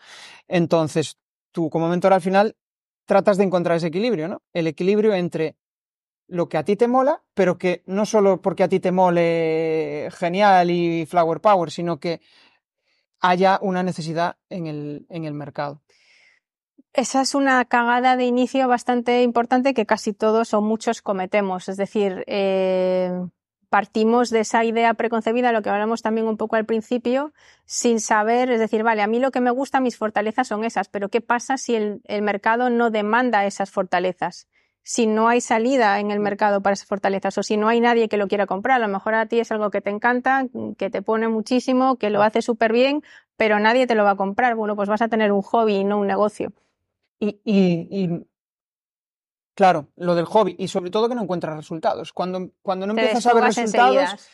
[0.48, 1.18] Entonces,
[1.52, 2.56] tú como mentor al final
[3.04, 4.42] tratas de encontrar ese equilibrio, ¿no?
[4.54, 5.56] El equilibrio entre
[6.30, 10.08] lo que a ti te mola, pero que no solo porque a ti te mole
[10.12, 12.20] genial y flower power, sino que
[13.20, 15.82] haya una necesidad en el, en el mercado.
[16.92, 21.68] Esa es una cagada de inicio bastante importante que casi todos o muchos cometemos.
[21.68, 23.12] Es decir, eh,
[23.68, 27.32] partimos de esa idea preconcebida, lo que hablamos también un poco al principio,
[27.64, 30.88] sin saber, es decir, vale, a mí lo que me gusta, mis fortalezas son esas,
[30.88, 34.48] pero ¿qué pasa si el, el mercado no demanda esas fortalezas?
[34.92, 38.08] Si no hay salida en el mercado para esas fortalezas o si no hay nadie
[38.08, 40.90] que lo quiera comprar, a lo mejor a ti es algo que te encanta, que
[40.90, 43.04] te pone muchísimo, que lo hace súper bien,
[43.36, 44.56] pero nadie te lo va a comprar.
[44.56, 46.52] Bueno, pues vas a tener un hobby y no un negocio.
[47.20, 48.26] Y, y, y,
[49.54, 52.12] claro, lo del hobby, y sobre todo que no encuentras resultados.
[52.12, 54.28] Cuando, cuando no Te empiezas a ver resultados,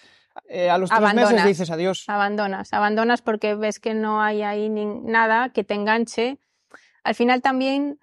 [0.48, 1.46] eh, a los tres meses Abandonas.
[1.46, 2.04] dices adiós.
[2.08, 6.38] Abandonas, abandonas porque ves que no hay ahí ni- nada que te enganche.
[7.04, 8.00] Al final también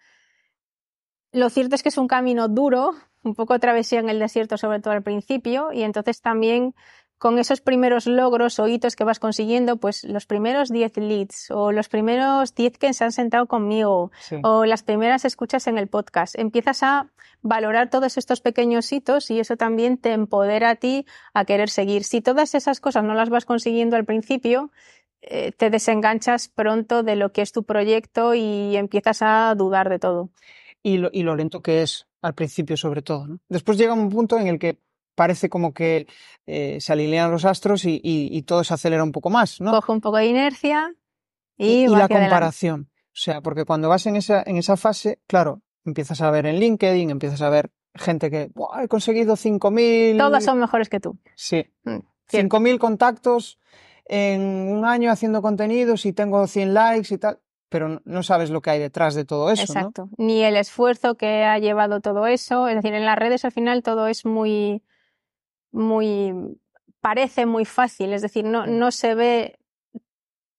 [1.34, 2.92] lo cierto es que es un camino duro,
[3.24, 6.74] un poco travesía en el desierto, sobre todo al principio, y entonces también
[7.18, 11.72] con esos primeros logros o hitos que vas consiguiendo, pues los primeros 10 leads o
[11.72, 14.36] los primeros 10 que se han sentado conmigo Sí.
[14.44, 16.38] o las primeras escuchas en el podcast.
[16.38, 17.08] Empiezas a
[17.42, 22.04] valorar todos estos pequeños hitos y eso también te empodera a ti a querer seguir.
[22.04, 24.72] Si todas esas cosas no las vas consiguiendo al principio,
[25.22, 30.00] eh, te desenganchas pronto de lo que es tu proyecto y empiezas a dudar de
[30.00, 30.30] todo.
[30.84, 33.26] Y lo, y lo lento que es al principio sobre todo.
[33.28, 33.40] ¿no?
[33.50, 34.80] Después llega un punto en el que
[35.16, 36.08] parece como que
[36.46, 39.72] eh, se alinean los astros y, y- y todo se acelera un poco más, ¿no?
[39.72, 40.94] Coge un poco de inercia
[41.58, 42.30] y, y va la hacia adelante.
[42.32, 42.90] comparación.
[42.92, 46.60] O sea, porque cuando vas en esa, en esa fase, claro, empiezas a ver en
[46.60, 50.18] LinkedIn, empiezas a ver gente que "Buah, he conseguido 5.000.
[50.18, 51.20] Todos son mejores que tú.
[51.36, 52.58] Sí, Mm, cierto.
[52.58, 53.60] 5.000 contactos
[54.06, 57.40] en un año haciendo contenidos y tengo 100 likes y tal,
[57.74, 59.80] pero no- sabes lo que hay detrás de todo eso, ¿no?
[59.80, 60.10] Exacto.
[60.18, 62.68] Ni el esfuerzo que ha llevado todo eso.
[62.68, 64.84] Es decir, en las redes al final todo es muy,
[65.72, 66.60] muy,
[67.02, 68.14] parece muy fácil.
[68.14, 69.58] Es decir, no, no se ve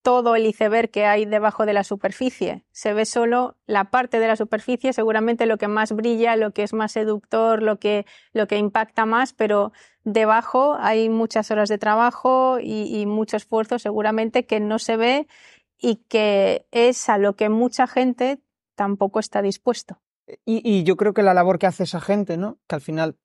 [0.03, 2.65] todo el iceberg que hay debajo de la superficie.
[2.73, 6.65] Se ve solo la parte de la superficie, seguramente lo que más brilla, lo que
[6.65, 9.71] es más seductor, lo que, lo que impacta más, pero
[10.03, 15.27] debajo hay muchas horas de trabajo y, y mucho esfuerzo seguramente que no se ve
[15.79, 18.41] y que es a lo que mucha gente
[18.75, 20.01] tampoco está dispuesto.
[20.45, 22.59] Y, yo creo que la labor que hace esa gente, ¿no?
[22.67, 23.19] Que al final,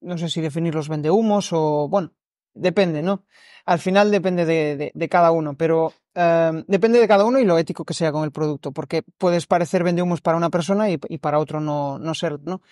[0.00, 2.14] no sé si definir los vendehumos o, bueno,
[2.54, 3.24] depende, ¿no?
[3.66, 7.58] Al final depende de, de- cada uno, pero eh, depende de cada uno y lo
[7.58, 11.38] ético que sea con el producto, porque puedes parecer vendehumos para una persona y, para
[11.38, 12.62] otro no, no ser, ¿no?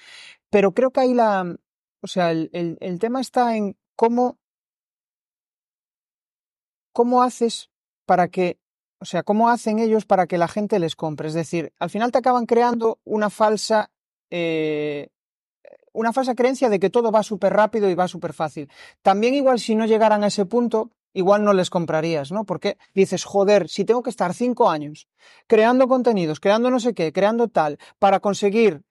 [0.51, 1.57] Pero creo que ahí la,
[2.01, 4.39] o sea, el- el tema está en cómo,
[6.93, 7.71] cómo haces
[8.07, 8.59] para que,
[9.03, 11.27] o sea, cómo hacen ellos para que la gente les compre.
[11.27, 13.91] Es decir, al final te acaban creando una falsa,
[14.31, 15.09] eh,
[15.93, 18.71] una falsa creencia de que todo va súper rápido y va súper fácil.
[19.03, 22.45] También igual si no llegaran a ese punto, igual no les comprarías, ¿no?
[22.45, 25.09] Porque dices, joder, si tengo que estar cinco años
[25.49, 28.83] creando contenidos, creando no sé qué, creando tal, para conseguir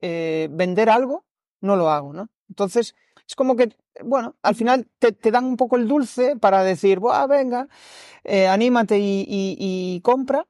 [0.00, 1.26] eh, vender algo,
[1.60, 2.30] no lo hago, ¿no?
[2.48, 2.94] Entonces,
[3.28, 6.98] es como que, bueno, al final te, te dan un poco el dulce para decir,
[6.98, 7.68] Buah, venga,
[8.24, 10.46] eh, anímate y, y- y compra.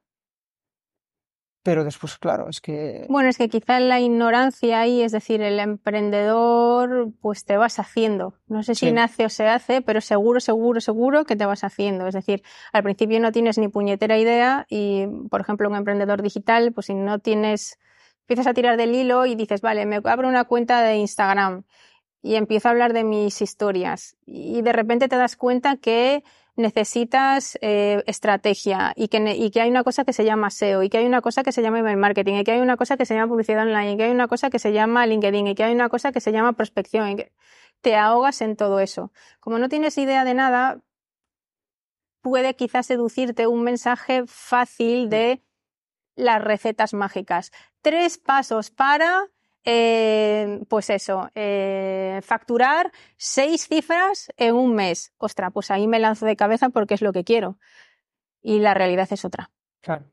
[1.61, 5.59] Pero después, claro, es que Bueno, es que quizá la ignorancia ahí, es decir, el
[5.59, 8.33] emprendedor, pues te vas haciendo.
[8.47, 8.91] No sé si Sí.
[8.93, 12.07] nace o se hace, pero seguro, seguro, seguro que te vas haciendo.
[12.07, 16.71] Es decir, al principio no tienes ni puñetera idea y, por ejemplo, un emprendedor digital,
[16.71, 17.77] pues si no tienes,
[18.21, 21.63] empiezas a tirar del hilo y dices, vale, me abro una cuenta de Instagram
[22.21, 26.23] y empiezo a hablar de mis historias y de repente te das cuenta que
[26.55, 30.89] necesitas eh, estrategia y que, y que hay una cosa que se llama SEO y
[30.89, 33.05] que hay una cosa que se llama email marketing y que hay una cosa que
[33.05, 35.63] se llama publicidad online y que hay una cosa que se llama LinkedIn y que
[35.63, 37.31] hay una cosa que se llama prospección y que
[37.81, 39.11] te ahogas en todo eso.
[39.39, 40.81] Como no tienes idea de nada,
[42.21, 45.41] puede quizás seducirte un mensaje fácil de
[46.15, 47.51] las recetas mágicas.
[47.81, 49.27] Tres pasos para,
[49.63, 55.13] eh, pues eso, eh, facturar seis cifras en un mes.
[55.17, 57.57] Ostra, pues ahí me lanzo de cabeza porque es lo que quiero.
[58.41, 59.51] Y la realidad es otra.
[59.81, 60.05] Claro,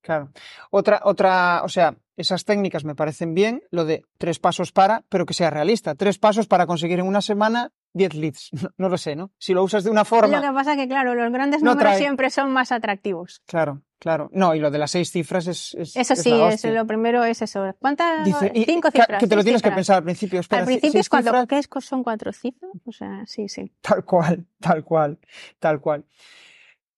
[0.00, 0.30] claro.
[0.70, 5.26] Otra, otra, o sea, esas técnicas me parecen bien, lo de tres pasos para, pero
[5.26, 5.94] que sea realista.
[5.94, 8.50] Tres pasos para conseguir en una semana 10 leads.
[8.62, 9.30] No, no, lo sé, ¿no?
[9.38, 10.40] Si lo usas de una forma.
[10.40, 11.98] Lo que pasa que, claro, los grandes no números trae...
[11.98, 13.42] siempre son más atractivos.
[13.46, 14.30] Claro, claro.
[14.32, 15.74] No, y lo de las seis cifras es.
[15.74, 17.74] es eso sí, es es lo primero es eso.
[17.78, 18.24] ¿Cuántas?
[18.24, 19.20] Dice, Cinco cifras.
[19.20, 19.72] Que te lo tienes cifras.
[19.72, 20.40] que pensar al principio.
[20.40, 21.46] Espera, al principio es cuando.
[21.46, 22.72] ¿Qué es, son cuatro cifras?
[22.86, 23.72] O sea, sí, sí.
[23.80, 25.18] Tal cual, tal cual,
[25.58, 26.06] tal cual.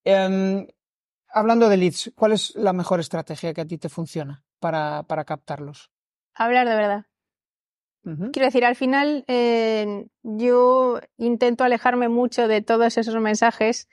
[0.04, 0.66] Um,
[1.32, 5.24] hablando de leads, ¿cuál es la mejor estrategia que a ti te funciona para, para
[5.24, 5.90] captarlos?
[6.34, 7.06] Hablar de verdad.
[8.04, 8.30] Uh -huh.
[8.32, 13.88] Quiero decir, al final eh, yo intento alejarme mucho de todos esos mensajes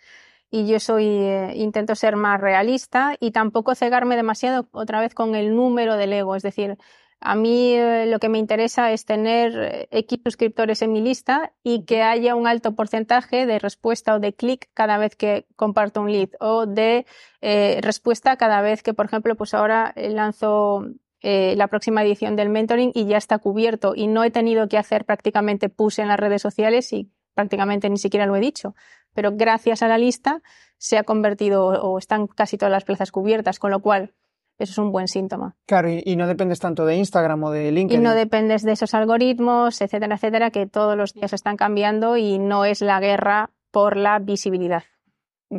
[0.50, 5.36] y yo soy eh, intento ser más realista y tampoco cegarme demasiado otra vez con
[5.36, 6.78] el número del ego, es decir,
[7.20, 11.84] a mí eh, lo que me interesa es tener X suscriptores en mi lista y
[11.84, 16.12] que haya un alto porcentaje de respuesta o de clic cada vez que comparto un
[16.12, 17.06] lead o de
[17.42, 20.86] eh, respuesta cada vez que, por ejemplo, pues ahora lanzo
[21.22, 24.78] eh, la próxima edición del mentoring y ya está cubierto y no he tenido que
[24.78, 28.76] hacer prácticamente push en las redes sociales y prácticamente ni siquiera lo he dicho.
[29.14, 30.42] Pero gracias a la lista
[30.78, 34.14] se ha convertido o están casi todas las plazas cubiertas, con lo cual
[34.60, 35.56] eso es un buen síntoma.
[35.68, 38.02] Claro, y, y, no dependes tanto de Instagram o de LinkedIn.
[38.02, 42.40] Y no dependes de esos algoritmos, etcétera, etcétera, que todos los días están cambiando y
[42.40, 44.84] no es la guerra por la visibilidad.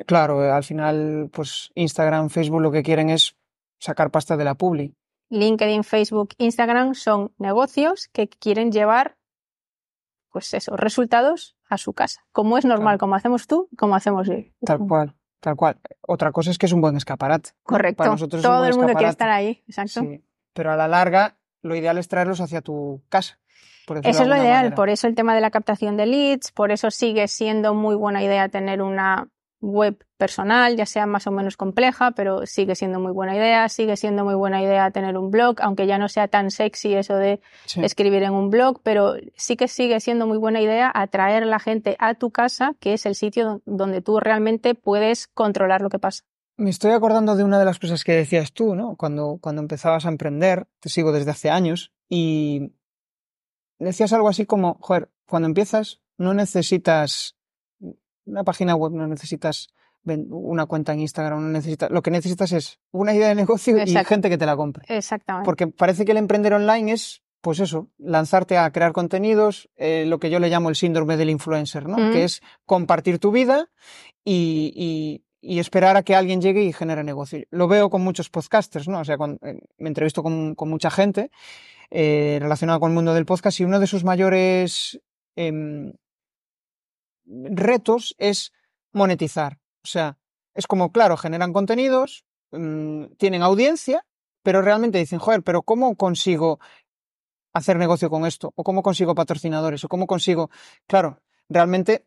[0.07, 3.37] Claro, al final, pues Instagram, Facebook lo que quieren es
[3.79, 4.95] sacar pasta de la publi.
[5.31, 9.17] LinkedIn, Facebook, Instagram son negocios que quieren llevar,
[10.31, 12.23] pues eso, resultados a su casa.
[12.33, 12.99] Como es normal, Claro.
[12.99, 14.35] como hacemos tú, como hacemos yo.
[14.65, 15.79] Tal cual, tal cual.
[16.07, 17.51] Otra cosa es que es un buen escaparate.
[17.63, 17.99] Correcto.
[17.99, 20.01] Para nosotros es un Todo buen el mundo quiere estar ahí, exacto.
[20.01, 23.39] Sí, pero a la larga lo ideal es traerlos hacia tu casa.
[24.05, 24.77] Eso es lo ideal, manera.
[24.77, 28.23] por eso el tema de la captación de leads, por eso sigue siendo muy buena
[28.23, 29.29] idea tener una
[29.61, 33.97] web personal, ya sea más o menos compleja, pero sigue siendo muy buena idea, sigue
[33.97, 37.41] siendo muy buena idea tener un blog, aunque ya no sea tan sexy eso de
[37.67, 37.81] Sí.
[37.83, 41.97] escribir en un blog, pero sí que sigue siendo muy buena idea atraer la gente
[41.99, 45.99] a tu casa, que es el sitio don- donde tú realmente puedes controlar lo que
[45.99, 46.23] pasa.
[46.57, 48.97] Me estoy acordando de una de las cosas que decías tú, ¿no?
[48.97, 52.73] Cuando, cuando empezabas a emprender, te sigo desde hace años, y
[53.79, 57.37] decías algo así como, joder, cuando empiezas no necesitas
[58.29, 59.69] una página web, no necesitas
[60.05, 63.95] una cuenta en Instagram, no necesitas, lo que necesitas es una idea de negocio y
[64.05, 64.85] gente que te la compre.
[64.89, 65.45] Exactamente.
[65.45, 70.19] Porque parece que el emprender online es, pues eso, lanzarte a crear contenidos, eh, lo
[70.19, 71.99] que yo le llamo el síndrome del influencer, ¿no?
[71.99, 72.13] Mm.
[72.13, 73.69] Que es compartir tu vida
[74.25, 77.45] y, y- y esperar a que alguien llegue y genere negocio.
[77.51, 78.99] Lo veo con muchos podcasters, ¿no?
[79.01, 81.31] O sea, cuando, eh, me entrevisto con, con mucha gente
[81.91, 85.01] eh, relacionada con el mundo del podcast y uno de sus mayores
[85.37, 85.93] em,
[87.29, 88.53] retos es
[88.93, 89.59] monetizar.
[89.83, 90.19] O sea,
[90.55, 94.05] es como, claro, generan contenidos, mm, tienen audiencia,
[94.43, 96.59] pero realmente dicen, joder, pero ¿cómo consigo
[97.53, 98.53] hacer negocio con esto?
[98.57, 99.85] ¿O cómo consigo patrocinadores?
[99.85, 100.51] ¿O cómo consigo...?
[100.87, 102.07] Claro, realmente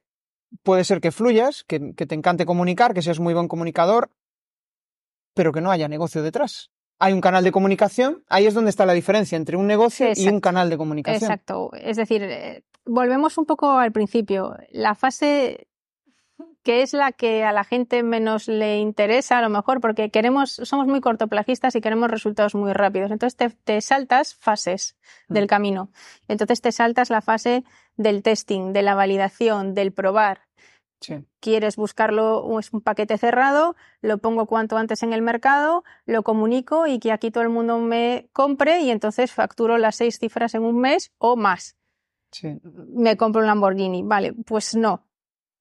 [0.64, 4.12] puede ser que fluyas, que, que te encante comunicar, que seas muy buen comunicador,
[5.34, 6.72] pero que no haya negocio detrás.
[7.00, 10.28] Hay un canal de comunicación, ahí es donde está la diferencia entre un negocio y
[10.28, 11.32] un canal de comunicación.
[11.32, 11.72] Exacto.
[11.74, 14.56] Es decir, eh, volvemos un poco al principio.
[14.72, 15.68] La fase
[16.64, 20.52] que es la que a la gente menos le interesa a lo mejor porque queremos,
[20.52, 23.10] somos muy cortoplacistas y queremos resultados muy rápidos.
[23.10, 24.96] Entonces te, te saltas fases
[25.28, 25.34] Mm.
[25.34, 25.90] del camino.
[26.28, 27.64] Entonces te saltas la fase
[27.96, 30.42] del testing, de la validación, del probar.
[31.00, 31.26] Sí.
[31.40, 36.86] Quieres buscarlo, es un paquete cerrado, lo pongo cuanto antes en el mercado, lo comunico
[36.86, 40.64] y que aquí todo el mundo me compre y entonces facturo las seis cifras en
[40.64, 41.76] un mes o más
[42.32, 42.58] Sí.
[42.94, 44.04] me compro un Lamborghini.
[44.04, 45.06] Vale, pues no.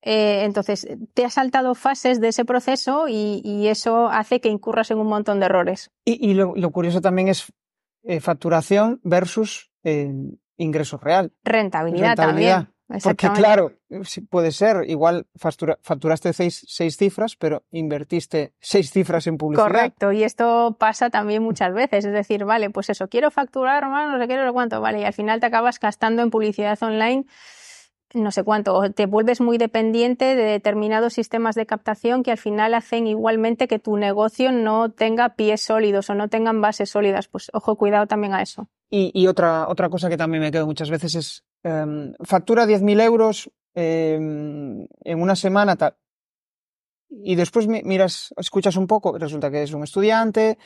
[0.02, 4.90] Eh, entonces, te has saltado fases de ese proceso y, y eso hace que incurras
[4.90, 5.90] en un montón de errores.
[6.04, 7.52] Y, y lo, lo curioso también es
[8.04, 10.10] eh, facturación versus eh,
[10.56, 11.32] ingreso real.
[11.44, 12.56] Rentabilidad, Rentabilidad.
[12.56, 12.74] también.
[13.02, 13.72] Porque claro,
[14.28, 19.66] puede ser, igual factura- facturaste seis, seis cifras, pero invertiste seis cifras en publicidad.
[19.66, 22.04] Correcto, y esto pasa también muchas veces.
[22.04, 25.00] Es decir, vale, pues eso, quiero facturar más, no sé qué, no sé cuánto, vale,
[25.00, 27.26] y al final te acabas gastando en publicidad online
[28.14, 32.38] no sé cuánto, o te vuelves muy dependiente de determinados sistemas de captación que al
[32.38, 37.28] final hacen igualmente que tu negocio no tenga pies sólidos o no tengan bases sólidas.
[37.28, 38.68] Pues ojo, cuidado también a eso.
[38.90, 43.00] Y, y otra, otra cosa que también me quedo muchas veces es em, factura 10.000
[43.00, 45.96] euros em, en una semana tal.
[47.10, 50.58] Y después mi- miras, escuchas un poco, resulta que es un estudiante,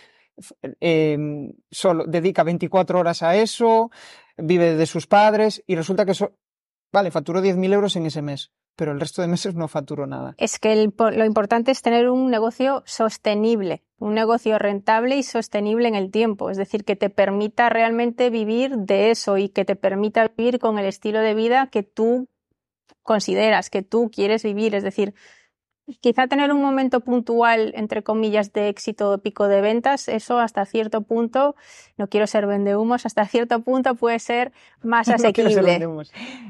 [0.80, 3.90] em, solo dedica 24 horas a eso,
[4.36, 6.36] vive de sus padres y resulta que eso,
[6.92, 8.50] vale, facturó 10.000 euros en ese mes.
[8.76, 10.34] Pero el resto de meses no facturo nada.
[10.38, 15.88] Es que el, lo importante es tener un negocio sostenible, un negocio rentable y sostenible
[15.88, 19.76] en el tiempo, es decir, que te permita realmente vivir de eso y que te
[19.76, 22.28] permita vivir con el estilo de vida que tú
[23.02, 25.14] consideras, que tú quieres vivir, es decir,
[26.00, 30.64] quizá tener un momento puntual, entre comillas, de éxito o pico de ventas, eso hasta
[30.64, 31.56] cierto punto,
[31.96, 35.86] no quiero ser vendehumos, hasta cierto punto puede ser más asequible.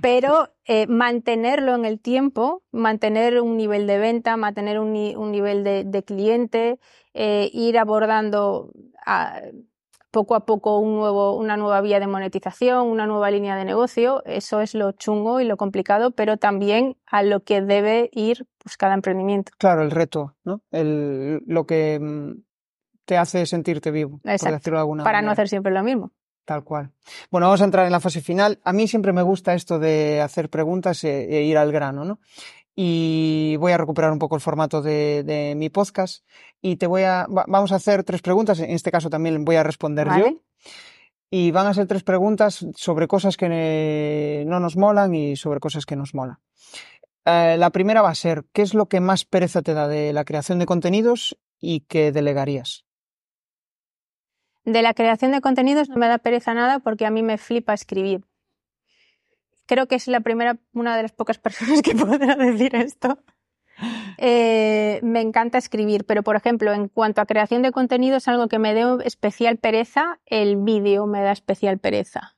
[0.01, 6.03] pero eh, mantenerlo en el tiempo, mantener un nivel de venta, mantener un, nivel de,
[6.05, 6.78] cliente,
[7.12, 8.70] eh, ir abordando
[9.05, 9.41] a,
[10.14, 14.22] poco a poco un nuevo, una nueva vía de monetización, una nueva línea de negocio.
[14.24, 18.76] Eso es lo chungo y lo complicado, pero también a lo que debe ir pues,
[18.76, 19.50] cada emprendimiento.
[19.58, 20.62] Claro, el reto, ¿no?
[20.70, 22.42] El, lo que mm,
[23.04, 26.12] te hace sentirte vivo, por decirlo de alguna Para no hacer siempre lo mismo.
[26.44, 26.92] Tal cual.
[27.30, 28.60] Bueno, vamos a entrar en la fase final.
[28.62, 32.20] A mí siempre me gusta esto de hacer preguntas e, e ir al grano, ¿no?
[32.77, 36.25] Y voy a recuperar un poco el formato de, mi podcast
[36.61, 39.62] y te voy a, vamos a hacer tres preguntas, en este caso también voy a
[39.62, 40.41] responder yo.
[41.31, 45.85] Y van a ser tres preguntas sobre cosas que no nos molan y sobre cosas
[45.85, 46.39] que nos molan.
[47.25, 50.12] Eh, la primera va a ser, ¿qué es lo que más pereza te da de
[50.12, 52.85] la creación de contenidos y que delegarías?
[54.64, 57.75] De la creación de contenidos no me da pereza nada porque a mí me flipa
[57.75, 58.25] escribir
[59.66, 63.18] creo que es la primera, una de las pocas personas que podrá decir esto.
[64.18, 68.48] Eh, me encanta escribir, pero por ejemplo, en cuanto a creación de contenido es algo
[68.48, 72.36] que me da especial pereza, el vídeo me da especial pereza.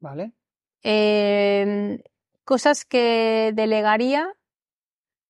[0.00, 0.32] Vale.
[0.82, 2.02] Eh,
[2.44, 4.28] cosas que delegaría,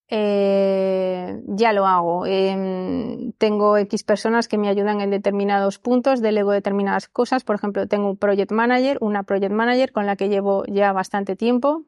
[0.09, 2.25] eh, ya lo hago.
[2.25, 7.43] Em, tengo X personas que me ayudan en determinados puntos, delego determinadas cosas.
[7.43, 11.35] Por ejemplo, tengo un project manager, una project manager con la que llevo ya bastante
[11.35, 11.83] tiempo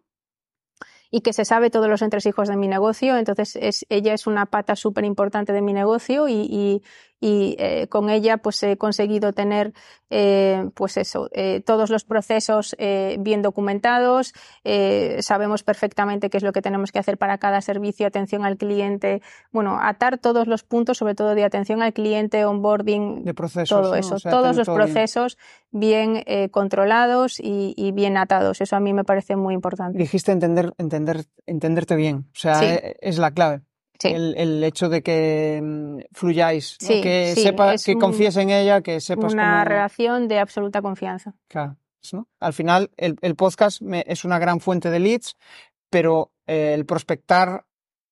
[1.11, 3.17] y que se sabe todos los entresijos de mi negocio.
[3.17, 6.83] Entonces, es, ella es una pata súper importante de mi negocio y
[7.21, 9.73] eh, con ella pues he conseguido tener
[10.09, 16.43] eh, pues eso eh, todos los procesos eh, bien documentados eh, sabemos perfectamente qué es
[16.43, 20.63] lo que tenemos que hacer para cada servicio atención al cliente bueno atar todos los
[20.63, 25.37] puntos sobre todo de atención al cliente onboarding de procesos, todo eso todos los procesos
[25.71, 28.61] bien, bien controlados y, y, bien atados.
[28.61, 29.97] Eso a mí me parece muy importante.
[29.97, 32.27] Dijiste entender entender entenderte bien.
[32.33, 33.61] O sea es la clave
[34.03, 39.63] el, hecho de que mm, fluyáis, que sepa, que confíes en ella, que sepas una
[39.65, 41.33] relación de absoluta confianza.
[41.47, 41.77] Claro,
[42.39, 45.35] Al final, el, podcast es una gran fuente de leads,
[45.89, 47.65] pero eh, el prospectar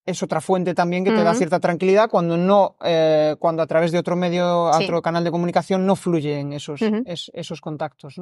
[0.06, 3.92] es otra fuente también que te da cierta tranquilidad cuando no, eh, cuando a través
[3.92, 8.16] de otro medio, otro canal de comunicación no fluyen esos, esos contactos.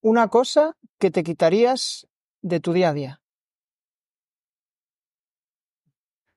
[0.00, 2.08] Una cosa que te quitarías
[2.40, 3.20] de tu día a día.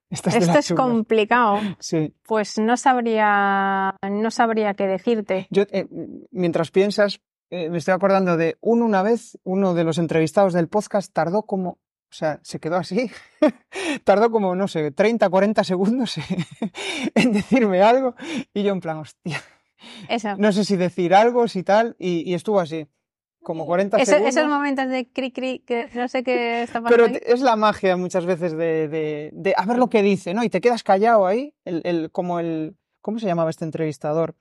[0.09, 1.59] Esto es complicado.
[1.79, 2.13] Sí.
[2.23, 5.47] Pues no sabría, no sabría qué decirte.
[5.49, 5.87] Yo, eh,
[6.31, 10.69] mientras piensas, eh, me estoy acordando de uno una vez, uno de los entrevistados del
[10.69, 13.11] podcast tardó como, o sea, se quedó así,
[14.05, 16.15] tardó como, no sé, 30, 40 segundos
[17.15, 18.15] en decirme algo
[18.53, 19.41] y yo en plan, hostia.
[20.09, 20.35] Eso.
[20.37, 22.87] No sé si decir algo, si tal, y estuvo así
[23.47, 24.35] como 40 segundos.
[24.35, 27.05] Esos momentos de cri cri, que no sé qué está pasando.
[27.05, 30.43] Pero es la magia muchas veces de, de, de, a ver lo que dice, ¿no?
[30.43, 34.35] Y te quedas callado ahí, el, el, como el, ¿cómo se llamaba este entrevistador?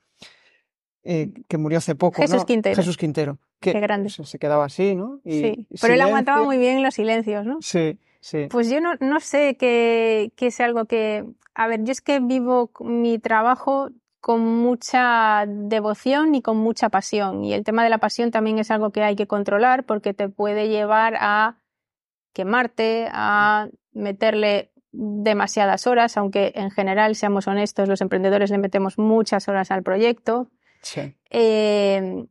[1.04, 2.74] Eh, que murió hace poco, Jesús Quintero.
[2.74, 3.38] Jesús Quintero.
[3.60, 4.10] Que qué grande.
[4.10, 5.20] Se, quedaba así, ¿no?
[5.22, 7.58] Y, sí, pero él aguantaba muy bien los silencios, ¿no?
[7.62, 8.48] Sí, sí.
[8.50, 11.24] Pues yo no, no sé qué que es algo que...
[11.54, 13.90] A ver, yo es que vivo mi trabajo
[14.26, 17.44] con mucha devoción y con mucha pasión.
[17.44, 20.28] Y el tema de la pasión también es algo que hay que controlar porque te
[20.28, 21.60] puede llevar a
[22.32, 29.46] quemarte, a meterle demasiadas horas, aunque en general, seamos honestos, los emprendedores le metemos muchas
[29.46, 30.50] horas al proyecto.
[31.30, 32.26] Eh,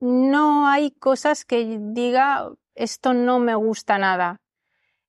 [0.00, 4.40] no hay cosas que diga esto no me gusta nada.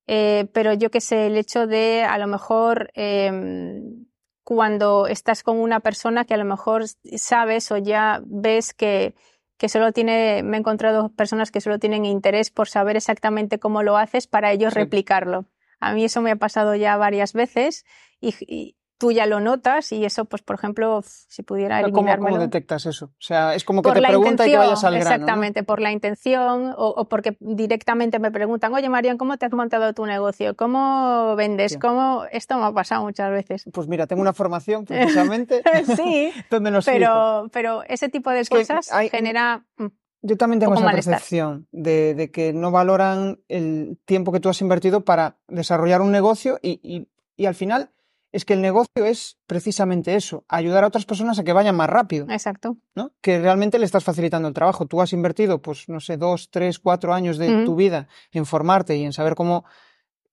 [0.06, 4.09] Eh, pero yo que sé, el hecho de a lo mejor em,
[4.50, 6.86] cuando estás con una persona que a lo mejor
[7.18, 9.14] sabes o ya ves que,
[9.60, 13.84] que solo tiene, me he encontrado personas que solo tienen interés por saber exactamente cómo
[13.84, 15.46] lo haces para ellos replicarlo.
[15.80, 17.86] A mí eso me ha pasado ya varias veces
[18.20, 22.18] y, tú ya lo notas y eso, pues, por ejemplo, si pudiera eliminármelo.
[22.20, 23.06] ¿Cómo, ¿Cómo, detectas eso?
[23.06, 25.10] O sea, es como que te pregunta y que vayas al grano.
[25.10, 29.94] Exactamente, por la intención o, porque directamente me preguntan, oye, Marian, ¿cómo te has montado
[29.94, 30.56] tu negocio?
[30.56, 31.78] ¿Cómo vendes?
[31.78, 32.26] ¿Cómo...?
[32.32, 33.64] Esto me ha pasado muchas veces.
[33.72, 35.64] Pues mira, tengo una formación precisamente
[35.96, 39.66] sí, donde nos pero, pero ese tipo de cosas genera...
[39.78, 39.88] Mm.
[40.22, 41.14] Yo también tengo esa malestar.
[41.14, 46.12] percepción de, de que no valoran el tiempo que tú has invertido para desarrollar un
[46.12, 47.92] negocio y, y- y al final
[48.32, 51.90] es que el negocio es precisamente eso, ayudar a otras personas a que vayan más
[51.90, 52.78] rápido, Exacto.
[52.96, 53.12] ¿no?
[53.22, 54.86] Que realmente le estás facilitando el trabajo.
[54.86, 58.96] Tú has invertido, pues, no sé, dos, tres, cuatro años de tu vida en formarte
[58.98, 59.66] y en saber cómo,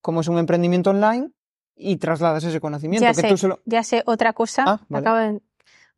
[0.02, 1.30] cómo es un emprendimiento online
[1.74, 3.04] y trasladas ese conocimiento.
[3.04, 3.60] Ya que sé, tú solo...
[3.64, 4.64] ya sé otra cosa.
[4.66, 5.06] Ah, me vale.
[5.08, 5.42] acabo de-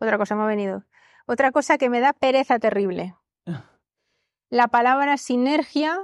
[0.01, 0.85] Otra cosa me ha venido.
[1.27, 3.15] Otra cosa que me da pereza terrible.
[3.47, 3.65] Ah.
[4.51, 5.99] La palabra sinergia,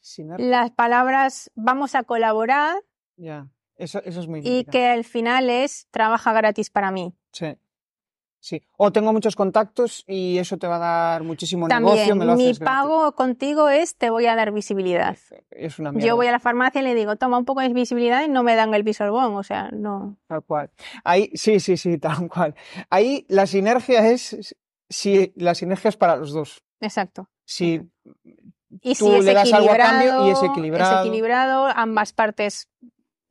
[0.00, 2.76] Sin ar- las palabras vamos a colaborar
[3.16, 3.48] Ya,
[3.80, 7.14] eso, eso es muy y que al final es trabaja gratis para mí.
[7.32, 7.56] Sí.
[8.42, 8.62] Sí.
[8.78, 12.36] O tengo muchos contactos y eso te va a dar muchísimo También, negocio, me lo
[12.36, 15.18] mi haces pago contigo es te voy a dar visibilidad.
[15.50, 16.08] Es una mierda.
[16.08, 18.42] Yo voy a la farmacia y le digo, toma un poco de visibilidad y no
[18.42, 20.16] me dan el bisorbón, o sea, no.
[20.26, 20.70] Tal cual.
[21.04, 22.54] Ahí, sí, sí, sí, tal cual.
[22.88, 24.56] Ahí la sinergia es,
[24.88, 26.62] si la sinergia es para los dos.
[26.80, 27.28] Exacto.
[27.44, 27.82] Si
[28.80, 31.00] Y Tú si es le das algo a cambio y es equilibrado.
[31.00, 32.70] es equilibrado, ambas partes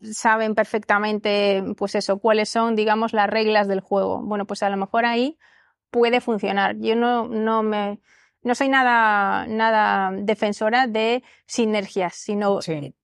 [0.01, 4.21] saben perfectamente, pues eso, cuáles son, digamos, las reglas del juego.
[4.23, 5.37] Bueno, pues a lo mejor ahí
[5.91, 6.77] puede funcionar.
[6.79, 7.99] Yo no, no me,
[8.43, 12.95] no soy nada, nada defensora de sinergias, sino Sí.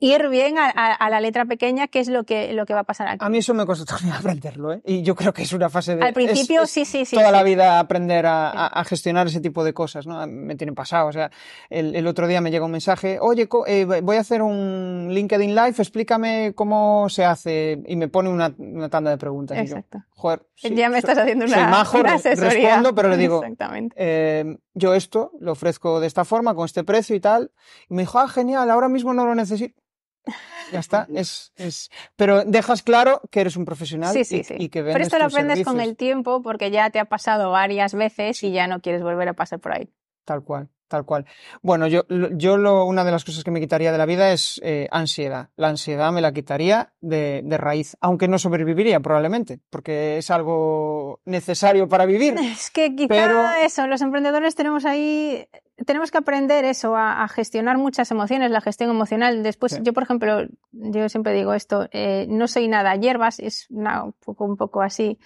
[0.00, 2.80] Ir bien a, a- a la letra pequeña, que es lo que, lo que va
[2.80, 3.24] a pasar aquí.
[3.24, 4.80] a mí eso me costó también aprenderlo, ¿eh?
[4.84, 6.02] Y yo creo que es una fase de...
[6.04, 7.16] Al principio, es- es sí, sí, sí.
[7.16, 7.32] toda sí.
[7.32, 8.56] la vida aprender a, Sí.
[8.58, 10.26] a- a gestionar ese tipo de cosas, ¿no?
[10.26, 11.06] Me tienen pasado.
[11.08, 11.30] O sea,
[11.68, 15.08] el, el otro día me llega un mensaje, oye, co- eh, voy a hacer un
[15.10, 17.82] LinkedIn Live, explícame cómo se hace.
[17.86, 19.58] Y me pone una, una tanda de preguntas.
[19.58, 19.98] Y yo, Exacto.
[20.10, 22.68] joder, sí, ya me soy- estás haciendo soy una, majo, una re- asesoría.
[22.68, 23.94] respondo, pero le digo, Exactamente.
[23.98, 27.52] eh, yo esto lo ofrezco de esta forma, con este precio y tal.
[27.90, 29.78] Y me dijo, ah, genial, ahora mismo no lo necesito.
[30.72, 31.90] Ya está, es, es...
[32.16, 34.54] Pero dejas claro que eres un profesional Sí, sí, y, sí.
[34.58, 37.50] y que Pero vendes esto lo aprendes con el tiempo porque ya te ha pasado
[37.50, 39.88] varias veces y ya no quieres volver a pasar por ahí.
[40.24, 41.26] Tal cual, tal cual.
[41.60, 44.60] Bueno, yo, yo lo, una de las cosas que me quitaría de la vida es
[44.62, 45.48] eh, ansiedad.
[45.56, 51.20] La ansiedad me la quitaría de, de raíz, aunque no sobreviviría probablemente, porque es algo
[51.24, 52.34] necesario para vivir.
[52.40, 55.48] Es que quizá Pero- eso, los emprendedores tenemos ahí,
[55.86, 59.42] tenemos que aprender eso, a, a gestionar muchas emociones, la gestión emocional.
[59.42, 59.80] Después, Sí.
[59.82, 64.12] yo por ejemplo, yo siempre digo esto, eh, no soy nada hierbas, es una- un,
[64.12, 65.18] poco, un poco así.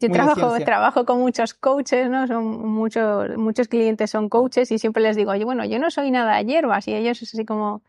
[0.00, 2.26] Yo Muy trabajo, trabajo con muchos coaches, ¿no?
[2.26, 6.10] Son muchos, muchos clientes son coaches y siempre les digo, oye, bueno, yo no soy
[6.10, 7.82] nada hierbas y ellos es así como,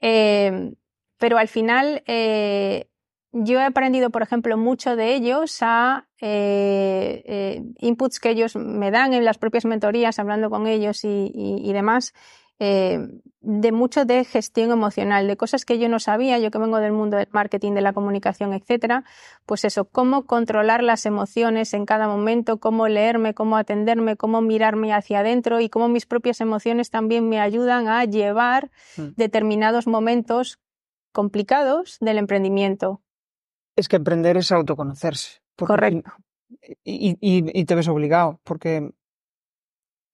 [0.00, 0.72] eh,
[1.18, 2.88] pero al final, eh,
[3.32, 8.90] yo he aprendido, por ejemplo, mucho de ellos a eh, eh, inputs que ellos me
[8.90, 12.12] dan en las propias mentorías, hablando con ellos y, y- y demás,
[12.58, 12.98] eh,
[13.40, 16.92] de mucho de gestión emocional, de cosas que yo no sabía, yo que vengo del
[16.92, 19.04] mundo del marketing, de la comunicación, etcétera,
[19.46, 24.92] pues eso, cómo controlar las emociones en cada momento, cómo leerme, cómo atenderme, cómo mirarme
[24.92, 29.08] hacia adentro y cómo mis propias emociones también me ayudan a llevar Mm.
[29.16, 30.58] determinados momentos
[31.12, 33.00] complicados del emprendimiento.
[33.76, 35.40] Es que emprender es autoconocerse.
[35.56, 36.10] Correcto.
[36.84, 38.90] Y, y- y te ves obligado, porque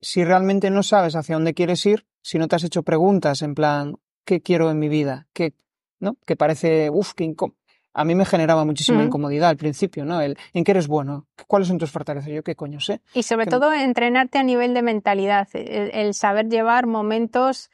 [0.00, 3.54] si realmente no sabes hacia dónde quieres ir, si no te has hecho preguntas en
[3.54, 5.26] plan, ¿qué quiero en mi vida?
[5.32, 5.54] ¿Qué,
[6.00, 6.16] ¿no?
[6.26, 7.56] Que parece, uff, qué incómodo.
[7.94, 10.20] A mí me generaba muchísima incomodidad al principio, ¿no?
[10.20, 11.26] El, ¿en qué eres bueno?
[11.46, 12.28] ¿Cuáles son tus fortalezas?
[12.30, 13.00] Yo, ¿qué coño sé?
[13.14, 17.70] Y sobre que- todo entrenarte a nivel de mentalidad, el, el saber llevar momentos,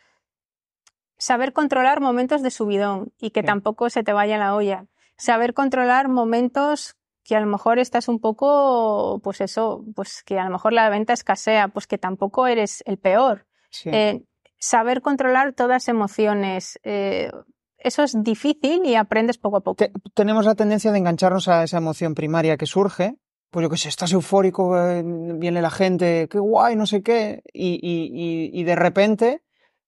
[1.18, 3.46] saber controlar momentos de subidón y que Sí.
[3.46, 4.86] tampoco se te vaya la olla.
[5.22, 10.44] Saber controlar momentos que a lo mejor estás un poco, pues eso, pues que a
[10.44, 13.46] lo mejor la venta escasea, pues que tampoco eres el peor.
[13.70, 13.90] Sí.
[13.92, 14.24] Eh,
[14.58, 17.30] saber controlar todas emociones, eh,
[17.78, 19.76] eso es difícil y aprendes poco a poco.
[19.76, 23.14] Te- tenemos la tendencia de engancharnos a esa emoción primaria que surge.
[23.50, 27.42] Pues yo qué sé, estás eufórico, eh, viene la gente, qué guay, no sé qué,
[27.52, 29.42] y, y, y, y de repente,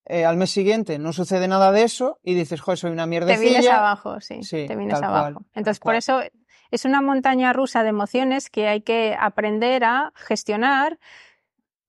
[0.07, 3.11] eh, al mes siguiente, no sucede nada de eso y dices, joder, soy una te
[3.11, 3.51] mierdecilla.
[3.51, 5.45] vienes abajo, sí, Sí, te vienes cual, abajo.
[5.55, 5.93] Entonces, cual.
[5.93, 6.21] por eso
[6.71, 10.99] es una montaña rusa de emociones que hay que aprender a gestionar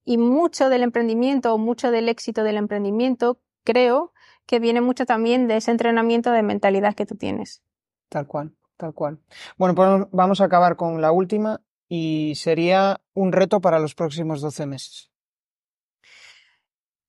[0.03, 4.13] y mucho del emprendimiento o mucho del éxito del emprendimiento, creo
[4.45, 7.63] que viene mucho también de ese entrenamiento de mentalidad que tú tienes.
[8.09, 9.19] Tal cual, tal cual.
[9.57, 14.41] Bueno, pues vamos a acabar con la última y sería un reto para los próximos
[14.41, 15.11] 12 meses.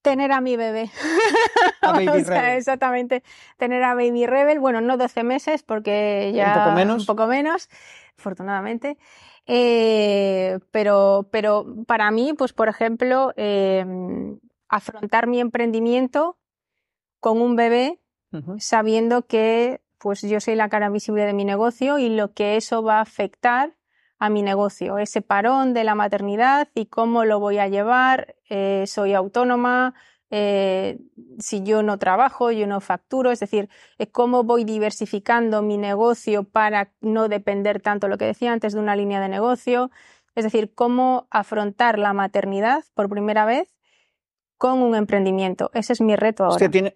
[0.06, 0.88] Tener a mi bebé.
[1.82, 2.58] A Baby O sea, Rebel.
[2.58, 3.24] exactamente.
[3.56, 4.60] Tener a Baby Rebel.
[4.60, 6.52] Bueno, no 12 meses, porque ya.
[6.54, 7.00] Un poco menos.
[7.00, 7.68] Un poco menos,
[8.16, 8.98] afortunadamente.
[9.46, 13.84] Eh, pero, pero para mí, pues, por ejemplo, eh,
[14.68, 16.38] afrontar mi emprendimiento
[17.18, 17.98] con un bebé,
[18.58, 22.84] sabiendo que pues yo soy la cara visible de mi negocio y lo que eso
[22.84, 23.74] va a afectar
[24.18, 28.36] a mi negocio, ese parón de la maternidad y cómo lo voy a llevar.
[28.48, 29.94] Eh, soy autónoma,
[30.30, 30.98] eh,
[31.38, 36.44] si yo no trabajo, yo no facturo, es decir, eh, cómo voy diversificando mi negocio
[36.44, 39.90] para no depender tanto, lo que decía antes, de una línea de negocio,
[40.34, 43.74] es decir, cómo afrontar la maternidad por primera vez
[44.58, 45.70] con un emprendimiento.
[45.74, 46.70] Ese es mi reto ahora.
[46.70, 46.94] tiene,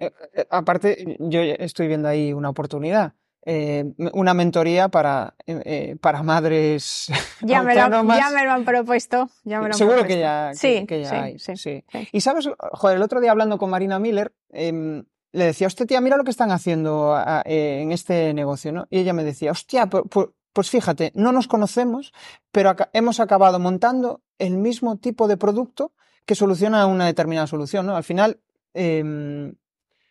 [0.48, 3.14] aparte, yo estoy viendo ahí una oportunidad
[3.47, 7.07] eh, una mentoría para, eh, eh, para madres
[7.41, 9.30] ya me, lo, ya me lo han propuesto.
[9.45, 11.38] Ya me lo Seguro que ya, sí, que, ya hay.
[11.38, 15.86] Sí, Y sabes, joder, el otro día hablando con Marina Miller, em, le decía, hostia,
[15.86, 18.86] tía, mira lo que están haciendo en este negocio, ¿no?
[18.91, 22.12] Y ella me decía, hostia, pues, fíjate, no nos conocemos,
[22.51, 25.93] pero hemos acabado montando el mismo tipo de producto
[26.26, 27.97] que soluciona una determinada solución, ¿no?
[27.97, 28.41] Al final,
[28.74, 29.53] eh,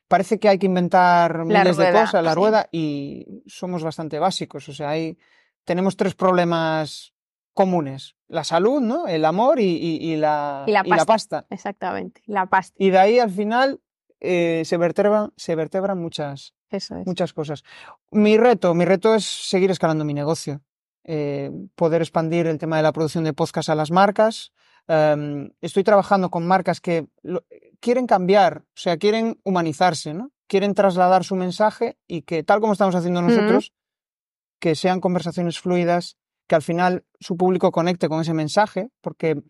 [0.09, 4.67] parece que hay que inventar miles de cosas, la rueda, y somos bastante básicos.
[4.67, 5.17] O sea, hay,
[5.63, 7.13] tenemos tres problemas
[7.53, 8.15] comunes.
[8.27, 9.07] La salud, ¿no?
[9.07, 11.45] El amor y, la, y, la, pasta.
[11.49, 12.75] Exactamente, la pasta.
[12.77, 13.79] Y de ahí al final
[14.19, 16.53] eh, se, vertebran, se vertebran muchas,
[17.05, 17.63] muchas cosas.
[18.11, 20.61] Mi reto, mi reto es seguir escalando mi negocio.
[21.03, 24.51] Eh, poder expandir el tema de la producción de podcast a las marcas.
[24.91, 27.05] Em, estoy trabajando con marcas que
[27.79, 30.31] quieren cambiar, o sea, quieren humanizarse, ¿no?
[30.47, 33.71] Quieren trasladar su mensaje y que, tal como estamos haciendo nosotros,
[34.59, 36.17] que sean conversaciones fluidas,
[36.47, 39.43] que al final su público conecte con ese mensaje, porque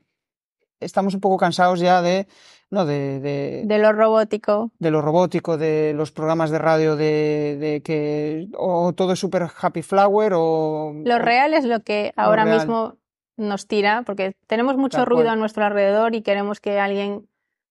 [0.82, 2.28] estamos un poco cansados ya de,
[2.70, 2.86] ¿no?
[2.86, 3.22] De,
[3.66, 4.72] de, lo robótico.
[4.78, 9.84] De lo robótico, de los programas de radio, de, que o todo es súper happy
[9.84, 10.94] flower o...
[11.06, 12.98] Lo real es lo que ahora mismo
[13.40, 17.28] nos tira, porque tenemos mucho ruido a nuestro alrededor y queremos que alguien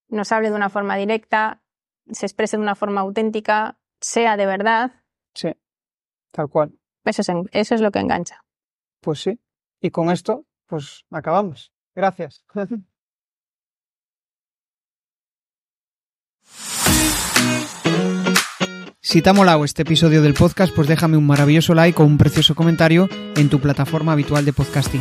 [0.08, 1.62] nos hable de una forma directa,
[2.10, 4.92] se exprese de una forma auténtica, sea de verdad.
[5.34, 5.50] Sí,
[6.32, 6.72] tal cual.
[7.04, 8.44] Eso es, eso es lo que engancha.
[9.00, 9.38] Pues sí.
[9.80, 11.72] Y con esto, pues acabamos.
[11.94, 12.44] Gracias.
[19.00, 22.18] Si te ha molado este episodio del podcast, pues déjame un maravilloso like o un
[22.18, 25.00] precioso comentario en tu plataforma habitual de podcasting.